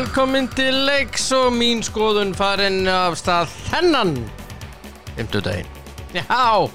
velkomin 0.00 0.46
til 0.56 0.72
leiks 0.86 1.26
og 1.36 1.50
mín 1.52 1.82
skoðun 1.84 2.30
farin 2.32 2.86
af 2.88 3.18
stað 3.20 3.50
þennan 3.66 4.14
Fymtudaginn 5.16 5.66
Já, 6.14 6.70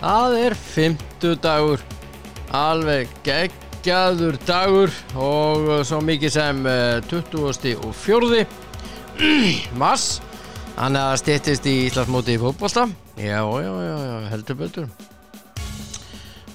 það 0.00 0.34
er 0.40 0.56
fymtudagur 0.58 1.84
Alveg 2.56 3.12
geggjaður 3.26 4.40
dagur 4.48 4.96
og 5.14 5.70
svo 5.86 6.00
mikið 6.02 6.34
sem 6.34 6.66
uh, 6.66 6.98
20. 7.12 7.76
og 7.78 7.94
4. 8.00 8.42
mars 9.84 10.08
Þannig 10.74 11.02
að 11.04 11.20
stýttist 11.22 11.70
í 11.70 11.76
Íslandsmóti 11.84 12.34
í 12.34 12.42
fótbolta 12.42 12.88
Já, 13.14 13.38
já, 13.38 13.70
já, 13.70 13.96
já, 14.08 14.18
heldur 14.32 14.60
betur 14.64 14.90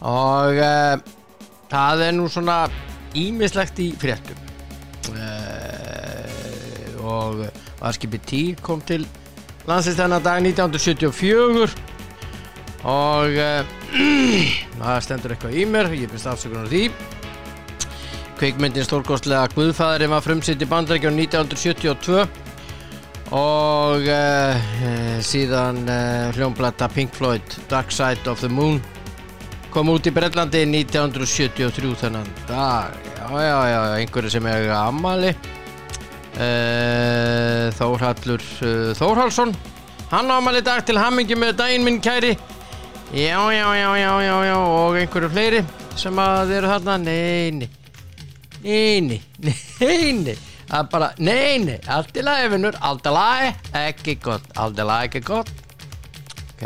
Og 0.04 0.62
uh, 0.68 1.00
það 1.72 2.06
er 2.10 2.14
nú 2.20 2.28
svona 2.28 2.62
ímislegt 3.16 3.80
í 3.88 3.94
fréttum 4.04 4.49
og 7.10 7.46
varskipi 7.80 8.20
Týr 8.30 8.60
kom 8.66 8.82
til 8.86 9.06
landsins 9.70 9.98
þennan 10.00 10.24
dag 10.26 10.42
1974 10.46 11.70
og 12.88 13.36
uh, 13.36 13.72
það 14.80 15.00
stendur 15.06 15.34
eitthvað 15.36 15.58
í 15.60 15.66
mér 15.68 15.90
ég 15.98 16.12
byrst 16.12 16.30
afsökunar 16.32 16.70
því. 16.72 16.86
Kveikmyndin 18.40 18.86
stórkostlega 18.88 19.50
Guðfæðurinn 19.52 20.14
var 20.14 20.24
frumsitt 20.24 20.62
í 20.64 20.70
bandrækjum 20.70 21.18
1972 21.26 22.22
og 23.36 24.08
uh, 24.10 24.70
síðan 25.26 25.84
hljómblata 26.38 26.88
Pink 26.94 27.12
Floyd 27.18 27.60
Dark 27.70 27.92
Side 27.92 28.32
of 28.32 28.40
the 28.40 28.50
Moon 28.50 28.80
kom 29.74 29.92
út 29.94 30.08
í 30.10 30.14
Brellandi 30.14 30.64
1973 30.66 31.94
þennan 32.00 32.30
dag. 32.50 32.96
Já, 33.20 33.28
já, 33.44 33.58
já, 33.70 33.82
einhverju 34.00 34.32
sem 34.34 34.48
er 34.50 34.72
ammali 34.74 35.30
uh, 35.36 35.59
Þórhallur 37.80 38.46
uh, 38.64 38.92
Þórhallsson. 39.00 39.56
Hann 40.14 40.32
ammali 40.34 40.62
dag 40.66 40.86
til 40.88 41.00
hammingi 41.02 41.36
með 41.38 41.58
daginn 41.60 41.86
minn 41.86 42.00
kæri. 42.04 42.38
Já, 43.10 43.42
já, 43.52 43.68
já, 43.76 43.90
já, 43.98 44.14
já, 44.22 44.38
já 44.48 44.56
og 44.58 44.98
einhverju 45.02 45.34
fleiri 45.34 45.66
sem 45.98 46.22
að 46.22 46.56
eru 46.60 46.70
þarna? 46.70 46.98
Neini 47.04 47.70
neini, 48.64 49.20
neini 49.80 50.36
það 50.70 50.80
er 50.80 50.90
bara, 50.92 51.10
neini, 51.18 51.78
allt 51.90 52.18
í 52.18 52.24
lagi 52.26 52.52
vinnur, 52.54 52.78
allt 52.86 53.08
í 53.08 53.14
lagi, 53.14 53.54
ekki 53.80 54.18
gott. 54.24 54.46
Allt 54.60 54.80
í 54.80 54.86
lagi, 54.86 55.10
ekki 55.10 55.22
gott. 55.26 55.52
Ok. 56.54 56.66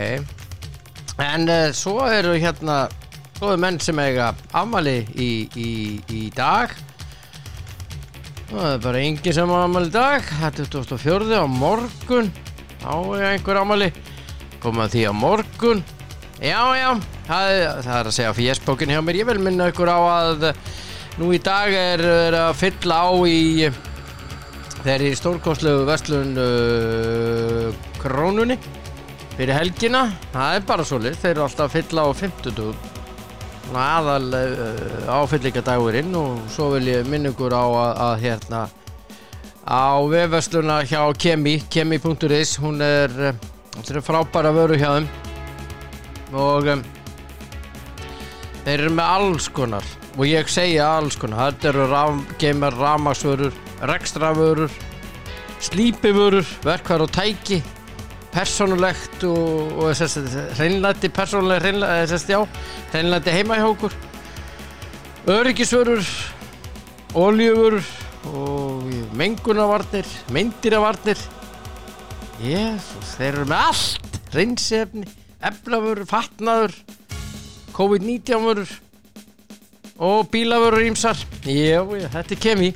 En 1.24 1.48
uh, 1.48 1.70
svo 1.78 2.02
eru 2.10 2.34
hérna 2.42 2.88
svo 3.38 3.54
eru 3.54 3.62
menn 3.62 3.80
sem 3.84 4.00
eiga 4.02 4.32
afmæli 4.56 5.04
í, 5.14 5.30
í, 5.60 5.70
í 6.10 6.24
dag 6.36 6.74
það 8.54 8.70
er 8.72 8.82
bara 8.84 9.04
yngi 9.04 9.34
sem 9.36 9.54
á 9.54 9.58
afmæli 9.64 9.90
í 9.90 9.94
dag. 9.94 10.28
Það 10.30 10.60
er 10.64 10.72
2004 10.76 11.42
á 11.42 11.46
morgun. 11.50 12.32
Á 12.86 12.96
einhver 13.34 13.60
afmæli. 13.62 13.90
Koma 14.64 14.88
því 14.92 15.08
á 15.10 15.14
morgun. 15.16 15.84
Já 16.44 16.62
já 16.76 16.90
það 17.28 17.50
er, 17.50 17.82
það 17.86 17.98
er 17.98 18.10
að 18.10 18.16
segja 18.18 18.38
fjersbókin 18.38 18.94
hjá 18.94 19.02
mér. 19.02 19.22
Ég 19.24 19.30
vil 19.32 19.42
minna 19.42 19.72
ykkur 19.72 19.92
á 19.92 20.00
að 20.00 20.48
nú 21.22 21.34
í 21.34 21.42
dag 21.44 21.74
er, 21.74 22.04
er 22.30 22.40
að 22.50 22.56
fylla 22.62 23.02
á 23.06 23.12
í 23.30 23.70
þeirri 24.84 25.14
stórkostlegu 25.16 25.86
vestlun 25.88 26.34
uh, 26.36 27.70
krónunni 28.02 28.58
fyrir 29.38 29.56
helgina, 29.56 30.08
það 30.34 30.58
er 30.58 30.66
bara 30.68 30.86
svolít 30.88 31.22
þeir 31.22 31.32
eru 31.38 31.46
alltaf 31.48 31.70
að 31.70 31.78
fylla 31.80 32.06
á 32.06 32.10
50 32.14 32.93
aðal 33.72 34.28
uh, 34.36 35.22
áfyllingadagurinn 35.22 36.14
og 36.20 36.44
svo 36.52 36.74
vil 36.76 36.90
ég 36.92 37.10
minningur 37.10 37.56
á 37.56 37.64
að, 37.64 37.92
að 38.06 38.16
hérna 38.26 38.62
á 39.64 40.04
vefversluna 40.12 40.82
hjá 40.84 41.02
Kemi 41.16 41.56
kemi.is, 41.72 42.58
hún 42.60 42.84
er 42.84 43.14
þetta 43.78 43.96
er 43.96 44.04
frábæra 44.04 44.52
vöru 44.54 44.78
hjá 44.78 44.90
þeim. 44.98 45.08
Og 46.34 46.68
um, 46.74 46.82
þeir 48.64 48.80
eru 48.80 48.96
með 48.98 49.14
alls 49.18 49.50
konar 49.54 49.88
og 50.14 50.26
ég 50.30 50.50
segja 50.52 50.90
alls 51.00 51.18
konar 51.18 51.54
þetta 51.54 51.72
eru 51.72 51.88
ram, 51.90 52.26
geymar 52.42 52.76
ramagsvörur 52.78 53.54
rekstravörur 53.90 54.70
slípivörur, 55.64 56.46
verkvar 56.66 57.06
og 57.06 57.12
tæki 57.16 57.62
persónulegt 58.34 59.24
og, 59.30 59.78
og 59.78 59.94
hreinlætti 60.58 61.12
persónuleg 61.14 61.64
hreinlætti 62.92 63.36
heima 63.36 63.60
hjá 63.62 63.68
okkur. 63.70 63.96
Öryggisvörur 65.30 66.04
oljuvörur 67.14 67.86
og 68.34 68.90
mengunavarnir 69.16 70.08
meindiravarnir 70.34 71.20
jésus, 72.42 73.14
þeir 73.18 73.30
eru 73.36 73.46
með 73.48 73.68
allt. 73.70 74.10
Hreinsefni, 74.34 75.06
eflavörur, 75.46 76.08
fatnaður 76.10 76.74
COVID-19 77.74 78.42
vörur 78.42 78.72
og 79.98 80.28
bílavörur 80.34 80.86
ímsar 80.88 81.18
já, 81.46 81.82
þetta 81.86 82.34
er 82.34 82.42
kemi 82.42 82.72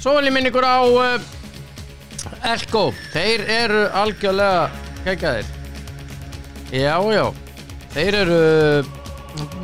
svo 0.00 0.16
vil 0.16 0.30
ég 0.30 0.34
minna 0.34 0.50
ykkur 0.50 0.64
á 0.64 0.80
uh, 0.88 1.28
Elko, 2.50 2.90
þeir 3.14 3.46
eru 3.48 3.84
algjörlega 3.96 4.66
kækjaðir 5.04 5.54
Já, 6.70 6.96
já 7.10 7.24
Þeir 7.90 8.16
eru 8.20 8.40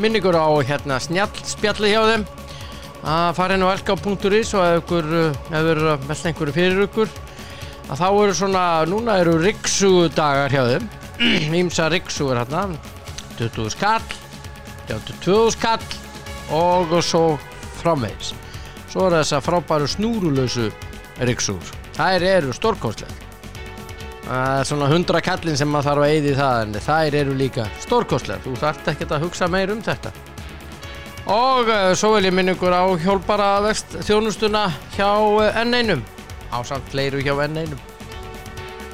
minningur 0.02 0.34
á 0.34 0.50
hérna 0.66 0.98
snjallspjalli 1.02 1.92
hjá 1.92 2.00
þeim. 2.10 2.24
Að 3.06 3.28
fara 3.38 3.54
inn 3.54 3.62
á 3.62 3.70
elko.is 3.70 4.50
og 4.58 4.64
ef 4.64 4.80
ykkur 4.80 5.08
hefur 5.52 5.82
mest 6.08 6.26
einhverju 6.26 6.56
fyrir 6.56 6.84
ykkur 6.88 7.12
að 7.86 8.00
þá 8.00 8.06
eru 8.08 8.34
svona, 8.34 8.64
núna 8.90 9.18
eru 9.22 9.36
riksudagar 9.44 10.50
hjá 10.50 10.64
þeim. 10.72 10.90
Ímsa 11.62 11.86
riksugur 11.92 12.40
hérna. 12.40 12.66
20 13.38 13.70
skall 13.76 14.02
22 14.88 15.54
skall 15.54 15.86
og 16.56 16.98
svo 17.04 17.24
framvegis. 17.78 18.34
Svo 18.90 19.06
er 19.06 19.20
þess 19.20 19.38
að 19.38 19.48
frábæru 19.50 19.90
snúrulösu 19.92 20.70
riksugur 21.22 21.85
þær 21.96 22.28
eru 22.36 22.56
stórkostlega 22.56 23.26
það 24.26 24.60
er 24.60 24.66
svona 24.66 24.88
100 24.90 25.22
kallin 25.22 25.58
sem 25.58 25.70
maður 25.70 25.88
þarf 25.90 26.04
að 26.04 26.14
eyði 26.14 26.32
það 26.36 26.62
en 26.62 26.78
þær 26.86 27.16
eru 27.20 27.36
líka 27.38 27.66
stórkostlega 27.82 28.42
þú 28.42 28.54
þarft 28.62 28.90
ekki 28.92 29.06
að 29.06 29.22
hugsa 29.26 29.48
meir 29.50 29.72
um 29.74 29.82
þetta. 29.86 30.12
Og 31.30 31.70
uh, 31.70 31.92
svo 31.98 32.12
vil 32.14 32.28
ég 32.28 32.34
minna 32.34 32.54
ykkur 32.54 32.74
á 32.74 32.86
hjálpara 33.02 33.48
vext 33.64 33.96
þjónustuna 34.06 34.66
hjá 34.94 35.08
uh, 35.10 35.62
N1 35.62 36.02
á 36.54 36.58
samt 36.66 36.90
fleiru 36.92 37.22
hjá 37.22 37.34
N1 37.46 37.74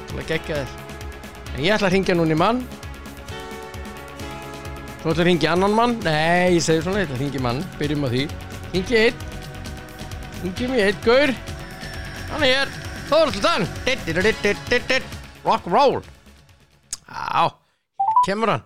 til 0.09 0.21
að 0.21 0.29
gegja 0.29 0.61
þér 0.61 0.79
en 1.53 1.61
ég 1.61 1.75
ætla 1.75 1.89
að 1.89 1.97
ringja 1.97 2.17
núna 2.17 2.33
í 2.33 2.39
mann. 2.41 2.63
Svo 5.01 5.11
ætla 5.11 5.19
að 5.21 5.27
ringja 5.29 5.53
annan 5.53 5.77
mann? 5.77 5.97
Nei, 6.05 6.55
ég 6.57 6.65
segi 6.65 6.85
svona, 6.85 7.03
ég 7.03 7.09
ætla 7.09 7.19
að 7.19 7.25
ringja 7.25 7.43
mann. 7.45 7.65
Byrjum 7.81 8.05
á 8.05 8.09
því, 8.13 8.23
ringja 8.73 9.03
einn. 9.07 9.27
Ringjum 10.43 10.77
í 10.77 10.85
einn, 10.87 11.03
gaur. 11.05 11.35
Hann 12.31 12.47
er 12.47 12.49
hér 12.49 12.82
Þorldan 13.13 13.67
Rock 15.45 15.67
roll. 15.69 15.99
Á, 17.05 17.45
kemur 18.25 18.49
hann. 18.49 18.63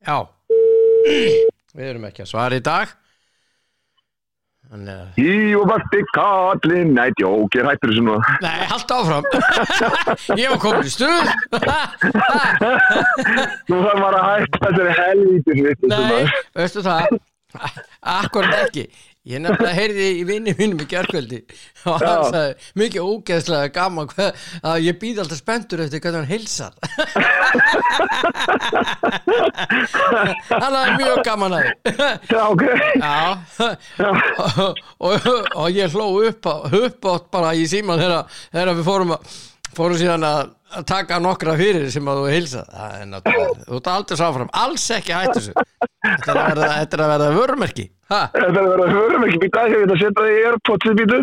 Já. 0.00 0.24
Við 1.74 1.84
erum 1.90 2.08
ekki 2.08 2.24
að 2.24 2.32
svara 2.32 2.56
í 2.56 2.64
dag 2.64 2.96
Í 4.74 5.54
og 5.54 5.68
vakti 5.70 6.00
kallin 6.16 6.88
Nei, 6.96 7.10
djók, 7.18 7.54
ég 7.54 7.62
hættir 7.68 7.88
þessu 7.92 8.02
nú 8.08 8.16
Nei, 8.42 8.56
haldt 8.70 8.90
áfram. 8.96 9.24
Ég 10.40 10.46
var 10.50 10.58
komin 10.62 10.88
í 10.88 10.90
stuð. 10.90 11.26
Nú 13.70 13.76
þarf 13.84 13.98
maður 14.00 14.16
að 14.18 14.26
hætta 14.32 14.56
þessari 14.66 14.92
helvítis 14.98 15.78
Nei, 15.94 16.24
veistu 16.58 16.80
það? 16.86 17.02
Akkurat 18.02 18.54
ekki 18.64 18.84
Ég 19.24 19.40
nefnilega 19.40 19.72
heyrði 19.72 20.06
í 20.18 20.24
vinni 20.28 20.52
mínum 20.58 20.82
í 20.84 20.86
gerðkvöldi 20.88 21.38
og 21.88 22.02
hann 22.02 22.26
sagði 22.28 22.80
mikið 22.82 23.06
ógeðslega 23.08 23.70
gaman 23.72 24.10
hvað, 24.10 24.42
að 24.60 24.84
ég 24.84 24.98
býð 25.00 25.20
alltaf 25.22 25.38
spenntur 25.40 25.80
eftir 25.80 26.02
hvernig 26.04 26.20
hann 26.20 26.32
heilsar. 26.34 26.72
Hann 30.50 30.74
hafði 30.76 30.92
mjög 30.98 31.18
gaman 31.24 31.54
að 31.56 31.64
og, 35.00 35.68
ég 35.72 35.96
hló 35.96 36.06
upp, 36.28 36.44
á, 36.44 36.54
upp 36.68 37.08
átt 37.14 37.26
bara 37.32 37.54
í 37.56 37.64
síman 37.70 38.00
þegar, 38.02 38.74
við 38.76 38.84
fórum, 38.86 39.16
að, 39.16 39.34
fórum 39.72 40.00
síðan 40.00 40.28
að, 40.28 40.52
taka 40.90 41.20
nokkra 41.22 41.56
fyrir 41.58 41.88
sem 41.94 42.08
að 42.10 42.20
þú 42.20 42.24
er 42.28 42.46
náttúrulega, 43.08 43.66
þú 43.68 43.80
ert 43.80 43.92
aldrei 43.94 44.16
sáfram 44.20 44.54
alls 44.64 44.86
ekki 44.96 45.16
hættu 45.16 45.44
er 45.48 45.54
þetta 46.26 46.96
er 46.98 47.04
að 47.04 47.12
verða 47.14 47.34
vörmerki 47.38 47.93
ha? 48.12 48.20
Þetta 48.34 48.48
er 48.50 48.58
að 48.60 48.68
vera 48.74 48.86
hörum 48.94 49.24
ekki 49.28 49.38
býta 49.44 49.64
Ég 49.70 49.78
veit 49.84 49.92
að 49.94 50.00
setja 50.02 50.18
það 50.20 50.30
í 50.34 50.42
Airpods 50.50 50.84
í 50.84 50.94
býtu 51.00 51.18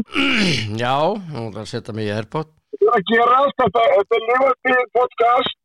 já, 0.81 0.95
nú 1.31 1.39
ætla 1.49 1.61
að 1.65 1.71
setja 1.71 1.91
mig 1.97 2.05
í 2.09 2.13
Airpod. 2.15 2.47
Það 2.71 2.87
er 2.87 2.93
að 2.97 3.03
gera 3.11 3.33
allt 3.41 3.57
þetta 3.61 3.81
Þetta 3.91 4.13
er 4.17 4.23
lifandi 4.29 4.73
podcast. 4.97 5.57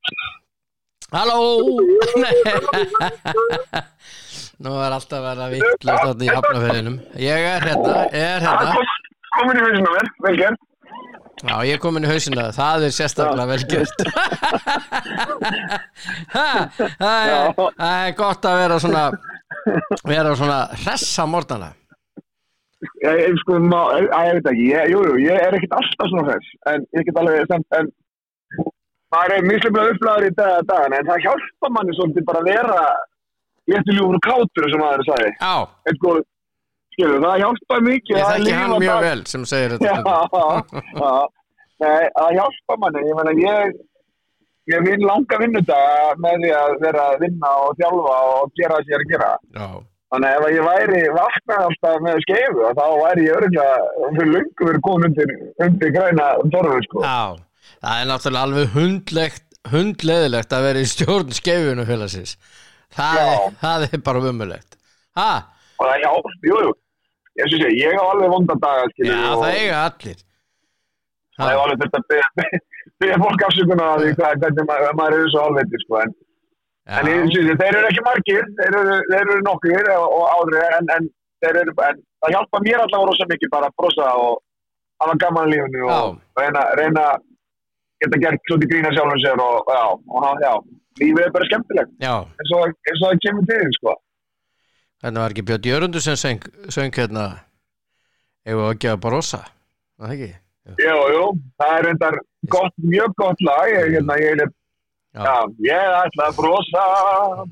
Halló! 1.15 1.41
Nú 4.65 4.73
er 4.81 4.95
alltaf 4.97 5.25
að 5.29 5.43
vitla 5.53 5.97
þarna 6.01 6.25
í 6.25 6.31
hafnafyrinum 6.33 6.95
Ég 7.21 7.45
er 7.51 7.67
hérna, 7.69 7.97
ég 8.09 8.25
er 8.25 8.41
Það 8.41 8.57
hérna 8.57 8.73
kom, 8.73 8.87
komin 9.37 9.59
í 9.61 9.67
hausinu 9.67 9.91
mér, 9.93 10.09
vel 10.25 10.37
gert. 10.41 10.61
Já, 11.45 11.57
ég 11.69 11.75
er 11.77 11.81
komin 11.83 12.07
í 12.07 12.09
hausina, 12.09 12.47
það 12.57 12.87
er 12.89 12.95
sérstaklega 12.97 13.51
vel 13.53 13.65
gert. 13.69 13.99
Ha, 16.33 16.47
Það 16.97 17.21
er, 17.29 17.53
það 17.57 17.95
er 18.07 18.15
gott 18.17 18.49
að 18.49 18.59
vera 18.63 18.77
svona 18.83 19.05
vera 20.07 20.35
svona 20.39 20.61
hressa 20.85 21.27
morgana 21.27 21.73
Ég, 23.03 23.33
sko, 23.41 23.57
má, 23.65 23.79
ég, 23.97 24.05
ég 24.13 24.35
veit 24.37 24.49
ekki, 24.51 24.65
ég, 24.69 24.91
jú, 24.93 24.99
jú, 25.09 25.15
ég 25.25 25.39
er 25.47 25.55
ekkert 25.57 25.73
alltaf 25.79 26.11
svona 26.11 26.27
þess, 26.29 26.51
en 26.73 26.83
ég 26.99 27.07
get 27.09 27.19
alveg, 27.23 27.47
samt, 27.51 27.67
en 27.79 27.89
maður 29.15 29.35
er 29.39 29.47
mislega 29.49 29.85
upplæður 29.95 30.27
í 30.29 30.33
dag, 30.37 30.59
dagana, 30.69 30.99
en 31.01 31.09
það 31.09 31.23
hjálpa 31.25 31.71
manni 31.73 31.97
svolítið 31.97 32.27
bara 32.29 32.43
að 32.45 32.51
vera 32.53 32.83
léttiljúfur 33.73 34.19
og 34.21 34.25
kátur, 34.29 34.69
sem 34.71 34.83
maður 34.85 35.07
sagði. 35.09 35.31
Já, 35.41 35.55
En 35.89 35.99
sko, 35.99 36.13
skilur, 36.95 37.25
það 37.25 37.41
hjálpa 37.43 37.81
mikið 37.89 38.15
ég 38.15 38.23
að 38.27 38.37
þekki 38.37 38.55
hann 38.61 38.77
mjög 38.77 38.93
dag- 38.93 39.07
vel 39.09 39.25
sem 39.33 39.49
segir 39.55 39.77
Já, 39.81 39.97
þetta. 39.97 40.17
Já, 41.01 41.11
nei, 41.87 42.05
að 42.27 42.31
hjálpa 42.39 42.79
manni, 42.85 43.07
ég 43.09 43.19
meina, 43.23 43.37
ég, 43.41 43.81
ég 44.73 44.87
vinn 44.87 45.05
langa 45.07 45.39
vinnudaga 45.43 46.15
með 46.23 46.41
því 46.45 46.55
að 46.61 46.73
vera 46.85 47.05
að 47.13 47.21
vinna 47.25 47.53
og 47.65 47.77
þjálfa 47.81 48.17
og 48.33 48.57
gera 48.61 48.79
það 48.79 48.87
sem 48.87 48.93
ég 48.93 48.99
er 48.99 49.05
að 49.05 49.13
gera. 49.15 49.31
Já, 49.59 49.69
Þannig 50.07 50.31
að 50.31 50.45
ef 50.47 50.55
ég 50.55 50.67
væri 50.67 51.01
vaknað 51.17 51.63
alltaf 51.67 51.97
með 52.05 52.21
skeifu 52.23 52.69
þá 52.79 52.85
væri 53.01 53.25
ég 53.27 53.39
örgulega 53.41 54.05
fyrir 54.19 54.31
lungu 54.37 54.69
verið 54.69 54.85
komin 54.87 55.09
undir, 55.11 55.33
undir 55.67 55.93
græna 55.97 56.29
torfu 56.53 56.79
sko. 56.87 57.03
já. 57.03 57.23
Það 57.83 58.01
er 58.01 58.09
náttúrulega 58.11 58.47
alveg 58.47 59.41
hundleðilegt 59.73 60.55
að 60.55 60.67
vera 60.69 60.83
í 60.85 60.87
stjórn 60.87 61.35
skeifinu 61.35 61.87
félagsins. 61.89 62.37
Það, 62.95 63.19
er, 63.19 63.57
það 63.61 63.87
er 63.91 64.03
bara 64.07 64.23
umulegt 64.31 64.79
það 65.17 65.99
já, 66.01 66.11
jú, 66.47 66.61
jú. 66.69 66.71
Ég 67.37 67.51
syns 67.51 67.67
ég, 67.67 67.75
ég 67.83 67.99
á 67.99 68.05
alveg 68.07 68.31
vonda 68.33 68.57
daga 68.63 68.87
já 69.03 69.17
og 69.35 69.43
það 69.43 69.59
eiga 69.59 69.81
allir. 69.91 70.23
Það 71.37 71.51
er 71.51 71.63
alveg 71.65 71.83
þetta 71.83 72.01
að 72.01 72.07
beða- 73.01 73.17
beða 73.17 73.19
fólk 73.25 73.45
afsökunar 73.49 73.91
að 73.97 74.03
því 74.05 74.15
hvað, 74.21 74.39
hvernig 74.43 74.67
maður, 74.71 74.95
maður 75.01 75.19
er 75.25 75.31
svo 75.35 75.45
alveitir 75.49 75.83
sko. 75.85 76.01
En, 76.05 76.15
en 76.97 77.07
ég 77.11 77.23
syns 77.35 77.37
ég, 77.51 77.59
þeir 77.61 77.77
eru 77.81 77.89
ekki 77.91 78.05
margir, 78.07 78.45
þeir 78.61 78.75
eru, 78.81 78.97
þeir 79.11 79.23
eru 79.27 79.39
nokkur 79.47 79.89
og, 79.97 80.07
og 80.17 80.25
ári 80.37 80.61
en, 80.79 80.91
en, 80.97 81.09
þeir 81.45 81.61
eru, 81.63 81.73
en 81.89 82.03
það 82.25 82.35
hjálpa 82.37 82.61
mér 82.67 82.83
allavega 82.85 83.09
rosa 83.11 83.29
mikið 83.33 83.51
bara 83.57 83.71
að 83.71 83.77
brosa 83.83 84.11
og 84.23 84.37
hafa 85.03 85.17
gaman 85.25 85.49
í 85.51 85.57
lífinu 85.57 85.89
og 85.91 86.21
reyna, 86.41 86.63
reyna 86.81 87.05
geta 88.01 88.21
gert 88.23 88.41
svolítið 88.49 88.71
grína 88.73 88.93
sjálfum 88.95 89.21
sér 89.25 89.43
og 89.43 89.71
já, 89.73 89.83
og 90.15 90.41
já, 90.47 90.53
lífið 91.03 91.25
er 91.27 91.35
bara 91.35 91.49
skemmtilegt 91.51 91.93
eins 92.41 92.55
og, 92.57 92.71
og 92.71 93.03
það 93.03 93.21
kemur 93.27 93.47
til 93.51 93.61
þín, 93.61 93.75
sko. 93.81 93.97
Þetta 95.05 95.21
var 95.21 95.35
ekki 95.35 95.45
Björn 95.51 95.67
Jörundur 95.69 96.01
sem 96.07 96.17
söng, 96.17 96.47
söng 96.73 96.95
hérna 96.97 97.27
Ef 98.47 98.55
við 98.57 98.71
ekki 98.73 98.89
að 98.95 99.01
brosa 99.05 99.43
Það 99.99 100.13
ekki? 100.15 100.29
Jú, 100.67 100.95
jú, 101.15 101.25
það 101.61 101.73
er 101.79 101.85
reyndar 101.87 102.17
gott, 102.51 102.75
mjög 102.83 103.13
gott 103.21 103.41
lag, 103.47 103.69
ég, 103.71 103.93
hérna, 103.97 104.17
ég, 104.19 104.41
er- 104.43 104.55
Já. 105.17 105.35
ég 105.65 105.93
ætla 106.05 106.25
að 106.29 106.37
brosa, 106.37 106.83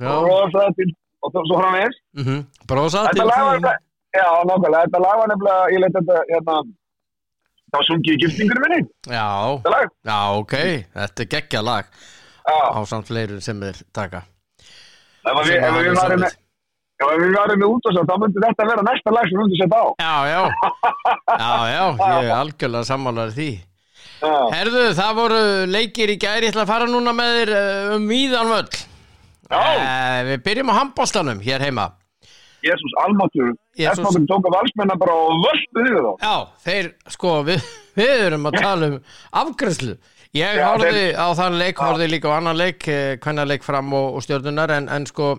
brosa 0.01 0.65
til, 0.77 0.91
og 1.23 1.33
svo- 1.33 1.45
svo 1.49 1.61
hann 1.63 1.77
er. 1.81 1.93
Mm 2.19 2.43
Brosa 2.69 3.05
Þetta 3.07 3.15
til 3.21 3.27
lag 3.27 3.45
var, 3.45 3.59
þín. 3.59 3.79
já, 4.15 4.27
nákvæmlega, 4.51 4.85
þetta 4.87 5.01
lag 5.07 5.17
var 5.21 5.29
nefnilega, 5.33 5.71
ég 5.73 5.81
leit 5.81 5.95
þetta, 5.99 6.17
hérna, 6.33 6.57
það 7.71 7.79
var 7.79 7.87
sungið 7.89 8.15
í 8.15 8.21
giftingur 8.25 8.61
minni, 8.65 8.81
Já, 9.09 9.29
já, 10.05 10.19
ok 10.39 10.55
Þetta 10.95 11.21
er 11.23 11.31
geggja 11.37 11.63
lag. 11.65 11.85
Já, 12.45 12.59
á 12.77 12.81
samt 12.85 13.07
fleirur 13.09 13.41
sem 13.41 13.61
þeir 13.61 13.83
taka. 13.93 14.23
Ef 15.25 15.33
við, 15.39 15.47
Sem 15.47 15.65
ef 15.65 15.71
að 15.73 15.81
við 15.81 15.89
er 15.89 15.95
varum 15.95 16.25
með, 17.05 17.15
ef 17.15 17.23
við 17.23 17.37
varum 17.39 17.61
með 17.63 17.75
út 17.75 17.89
og 17.89 17.95
svo, 17.95 18.05
þá 18.09 18.15
myndi 18.23 18.43
þetta 18.45 18.67
vera 18.71 18.85
næsta 18.87 19.15
lag 19.15 19.29
sem 19.29 19.37
við 19.37 19.43
myndum 19.43 19.61
setja 19.61 19.81
á. 19.81 19.87
Já, 20.01 20.15
já, 20.31 20.41
já, 21.45 21.53
já, 21.75 21.85
ég 22.09 22.29
er 22.29 22.37
algjörlega 22.39 22.89
sammálar 22.89 23.35
því. 23.35 23.51
Já, 24.25 24.33
Herðu, 24.55 24.85
það 24.97 25.19
voru 25.19 25.43
leikir 25.69 26.15
í 26.15 26.17
gæri, 26.21 26.49
ég 26.49 26.55
ætla 26.55 26.65
að 26.65 26.73
fara 26.73 26.89
núna 26.89 27.13
með 27.17 27.37
þér 27.39 27.53
eh, 27.59 27.93
um 27.99 28.09
víðan 28.09 28.53
völl. 28.55 28.81
Já. 29.51 29.61
Eh, 29.61 30.23
við 30.31 30.43
byrjum 30.49 30.73
á 30.73 30.79
handbólstanum 30.81 31.45
hér 31.45 31.67
heima. 31.67 31.91
Jésús, 32.65 32.95
almáttur, 33.05 33.53
Jesús. 33.77 34.01
F-máttur 34.01 34.25
tók 34.31 34.49
að 34.49 34.55
valsmennar 34.57 35.01
bara 35.03 35.15
og 35.21 35.43
völdu 35.45 35.85
yfir 35.85 36.01
þá. 36.01 36.13
Já, 36.25 36.37
þeir, 36.65 36.91
sko, 37.13 37.37
við, 37.45 37.71
við 38.01 38.27
erum 38.31 38.49
að 38.49 38.61
tala 38.63 38.91
um 38.93 38.99
afgræslu. 39.45 39.97
Ég 40.35 40.57
Já, 40.59 40.65
horfði 40.73 41.05
á 41.15 41.27
þann 41.39 41.61
leik, 41.61 41.79
horfði 41.79 42.07
líka 42.11 42.33
á 42.33 42.37
annan 42.41 42.59
leik, 42.59 42.89
hvernig 43.23 43.51
leik 43.53 43.67
fram 43.67 43.93
og, 43.95 44.17
og 44.17 44.25
stjórnunar, 44.25 44.73
en, 44.75 44.89
en 44.91 45.05
sko, 45.07 45.37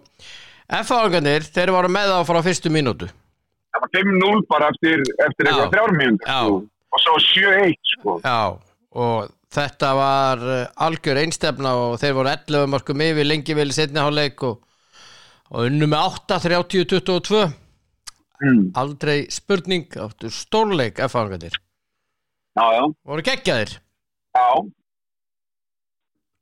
F-áganir, 0.69 1.45
þeir 1.53 1.71
voru 1.75 1.89
með 1.93 2.13
á 2.15 2.19
frá 2.25 2.39
fyrstu 2.45 2.71
mínútu. 2.73 3.07
Það 3.75 3.83
var 3.83 3.91
5-0 3.97 4.45
bara 4.49 4.69
eftir, 4.73 5.01
eftir 5.27 5.49
eitthvað 5.49 5.73
þrjármjöndur, 5.75 6.27
Já. 6.29 6.39
sko. 6.45 6.61
Og 6.95 7.01
svo 7.03 7.15
7-1, 7.21 7.75
sko. 7.91 8.13
Já, 8.23 8.39
og 8.95 9.33
þetta 9.55 9.89
var 9.99 10.45
eh, 10.55 10.67
algjör 10.87 11.19
einstefna 11.21 11.73
og 11.81 11.97
þeir 12.01 12.15
voru 12.17 12.31
11 12.31 12.71
markum 12.71 13.03
yfir 13.03 13.27
lengi 13.27 13.55
vel 13.57 13.67
í 13.71 13.75
setni 13.75 13.99
hálfleik 14.01 14.41
og, 14.47 14.61
og 15.51 15.67
unnu 15.69 15.87
með 15.91 16.07
8, 16.23 16.39
30, 16.47 16.87
22 16.95 17.45
Mm. 18.43 18.65
aldrei 18.75 19.29
spurning 19.31 19.85
áttu 19.95 20.27
stórleik 20.27 20.97
F-fangandir 21.05 21.53
Já, 21.55 22.65
já, 22.75 22.81
voru 23.07 23.23
geggjaðir 23.23 23.77
já, 24.35 24.47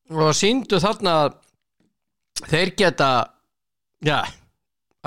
og 0.10 0.32
síndu 0.34 0.80
þarna 0.82 1.14
að 1.28 1.36
þeir 2.50 2.72
geta 2.82 3.10
já, 4.08 4.20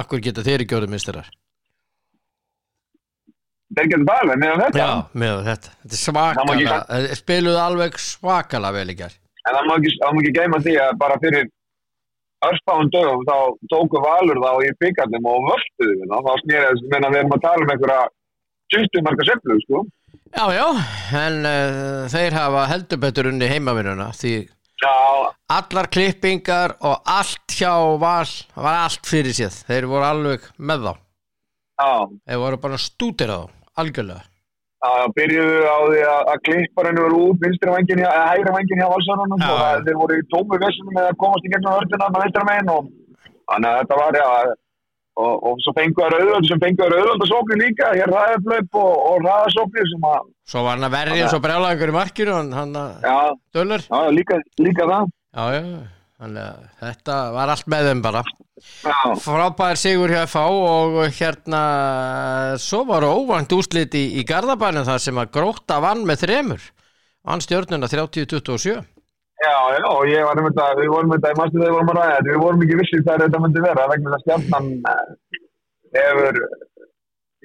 akkur 0.03 0.23
geta 0.25 0.45
þeir 0.47 0.65
ekki 0.67 0.79
orðið 0.79 0.95
misturar 0.97 1.29
þeir 3.77 3.91
getur 3.93 4.09
það 4.09 4.23
alveg 4.25 4.43
meðan 4.43 4.65
þetta. 4.65 4.81
já, 4.81 4.91
með 5.25 5.45
þetta, 5.51 5.77
þetta 5.85 6.01
er 6.01 6.51
má 6.51 6.57
ekki 6.57 7.21
spiluðu 7.21 7.63
alveg 7.63 8.01
svakalega 8.01 8.77
vel 8.81 8.91
í 8.95 8.99
gær 9.03 9.17
En 9.47 9.55
það 9.55 9.69
má 9.69 9.75
ekki, 9.79 9.93
ekki 10.11 10.33
geima 10.35 10.59
því 10.63 10.73
að 10.83 10.97
bara 10.99 11.17
fyrir 11.23 11.45
örspáðum 12.47 12.89
dögum 12.95 13.23
þá 13.29 13.37
tóku 13.73 14.01
Valur 14.03 14.41
þá 14.43 14.51
í 14.67 14.73
byggarnum 14.83 15.29
og 15.31 15.47
völduðu 15.51 15.95
við 16.01 16.11
þá. 16.11 16.33
Snýrið 16.43 16.67
þess, 16.67 16.89
menna 16.95 17.13
við 17.13 17.21
erum 17.23 17.37
að 17.37 17.45
tala 17.47 17.67
um 17.67 17.73
einhverja 17.75 18.01
20 18.75 19.07
marka 19.07 19.29
seflu, 19.29 19.59
sko. 19.63 19.85
já, 20.35 20.45
já, 20.59 20.67
en 21.23 21.39
uh, 21.47 22.09
þeir 22.11 22.37
hafa 22.37 22.67
heldur 22.73 23.03
betur 23.07 23.31
unni 23.31 23.51
heimavinnuna 23.51 24.11
því 24.19 24.35
Já, 24.77 25.33
allar 25.57 25.87
klippingar 25.89 26.77
og 26.85 27.01
allt 27.09 27.55
hjá 27.57 27.73
Val 27.97 28.29
var 28.61 28.83
allt 28.85 29.09
fyrir 29.09 29.33
sér 29.33 29.55
þeir 29.65 29.87
voru 29.89 30.05
alveg 30.05 30.45
með 30.59 30.89
þá. 30.89 30.93
Já, 31.81 31.93
þeir 32.29 32.43
voru 32.43 32.59
bara 32.61 32.81
stútir 32.81 33.33
á 33.33 33.41
þá, 33.41 33.55
algjörlega. 33.81 34.27
Já, 34.85 34.93
byrjuðu 35.17 35.63
á 35.65 35.79
því 35.89 36.03
að, 36.05 36.21
að 36.33 36.43
klipparinn 36.49 37.01
voru 37.01 37.23
út 37.31 37.41
vinstri 37.41 37.73
vangin 37.73 38.05
eða 38.05 38.29
hægri 38.29 38.53
vangin 38.53 38.83
hjá 38.83 38.89
Valsarunum 38.93 39.47
og 39.49 39.65
þeir 39.89 39.99
voru 40.03 40.21
í 40.21 40.27
tómu 40.35 40.61
vessunum 40.61 40.93
með 40.99 41.09
að 41.09 41.19
komast 41.25 41.49
í 41.49 41.53
gegnum 41.55 41.73
hörðina 41.73 42.11
með 42.13 42.25
veistra 42.27 42.47
megin 42.51 42.73
og 42.75 42.93
þannig 43.49 43.71
að 43.71 43.81
þetta 43.81 43.99
var, 44.03 44.21
já, 44.21 44.29
og, 45.17 45.35
og 45.49 45.61
svo 45.65 45.73
fenguður 45.77 46.17
auðvöldu 46.19 46.51
sem 46.51 46.63
fenguður 46.63 46.97
auðvöldu 47.01 47.29
sóknir 47.31 47.61
líka, 47.63 47.91
hér 47.97 48.13
ræðaflöp 48.13 48.79
og, 48.81 48.95
og 49.11 49.21
ræðasóknir 49.25 49.91
sem 49.93 50.09
að, 50.13 50.31
svo 50.53 50.65
var 50.67 50.77
hann 50.77 50.89
að 50.89 50.97
verja 50.97 51.19
eins 51.25 51.37
og 51.37 51.45
brjálagur 51.45 51.93
í 51.93 51.97
markinu 51.97 52.35
hann, 52.37 52.81
að 52.81 53.07
já, 53.07 53.19
dölur 53.57 53.87
já, 53.87 54.01
líka, 54.17 54.41
líka 54.61 54.89
það. 54.91 55.15
já, 55.37 55.47
já, 55.57 55.79
þannig 56.21 56.43
að 56.47 56.67
þetta 56.83 57.21
var 57.37 57.55
allt 57.55 57.71
með 57.73 57.91
þeim 57.91 58.03
bara. 58.05 58.25
Já, 58.57 58.97
frábær 59.21 59.77
sigur 59.77 60.13
hjá 60.13 60.23
FH 60.25 60.45
og 60.49 60.95
hérna 61.19 61.63
svo 62.61 62.87
var 62.89 63.05
óvænt 63.05 63.53
úslit 63.53 63.93
í, 63.97 64.07
í 64.17 64.25
Garðabænum 64.29 64.87
þar 64.89 65.03
sem 65.05 65.21
að 65.21 65.33
gróta 65.37 65.77
vann 65.85 66.07
með 66.09 66.23
þremur. 66.25 66.69
Vann 67.27 67.43
stjórnuna 67.45 67.89
30-27 67.91 68.79
já, 69.45 69.55
já, 69.77 69.91
ég 70.13 70.25
var 70.29 70.41
um 70.41 70.47
þetta, 70.49 70.67
við 70.81 70.89
vorum 70.95 71.11
um 71.11 71.17
þetta, 71.17 71.33
ég 71.33 71.41
mástu 71.41 71.59
þegar 71.59 71.71
við 71.73 71.77
vorum 71.79 71.93
að 71.93 71.99
ræða 72.01 72.15
þetta, 72.17 72.31
við 72.33 72.43
vorum 72.45 72.63
ekki 72.67 72.79
vissið 72.81 73.05
hvað 73.07 73.23
þetta 73.27 73.43
myndi 73.45 73.65
vera, 73.67 73.89
vegna 73.93 74.13
þess 74.15 74.17
að 74.17 74.25
stjarnan 74.25 74.71
eh, 74.93 75.05
hefur, 75.97 76.39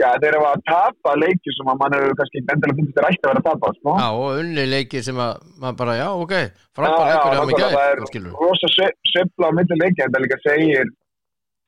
já, 0.01 0.07
þeir 0.21 0.29
eru 0.31 0.45
að 0.49 0.63
tapa 0.71 1.13
leiki 1.21 1.55
sem 1.57 1.71
að 1.73 1.79
mann 1.81 1.95
hefur 1.97 2.15
kannski 2.21 2.41
ekki 2.41 2.53
endilega 2.55 2.77
finnst 2.79 2.95
þeir 2.97 3.09
ætti 3.11 3.21
að 3.25 3.29
vera 3.31 3.41
að 3.43 3.47
tapa, 3.49 3.73
sko. 3.77 3.95
Já, 4.01 4.07
og 4.21 4.39
unni 4.41 4.65
leiki 4.71 5.03
sem 5.07 5.21
að 5.25 5.33
maður 5.61 5.77
bara, 5.83 5.97
já, 6.01 6.07
ok, 6.23 6.33
Já, 6.41 6.49
frábær 6.79 7.11
já, 7.11 7.11
leikur 7.11 7.35
hjá 7.35 7.45
mig 7.45 7.59
það 7.59 7.75
gæð, 7.75 7.91
er 7.91 8.09
skilur. 8.11 8.33
rosa 8.45 8.71
sve- 8.77 8.95
sveifla 9.11 9.51
á 9.51 9.57
milli 9.59 9.79
leikja, 9.83 10.07
þetta 10.07 10.23
líka 10.25 10.39
segir, 10.47 10.91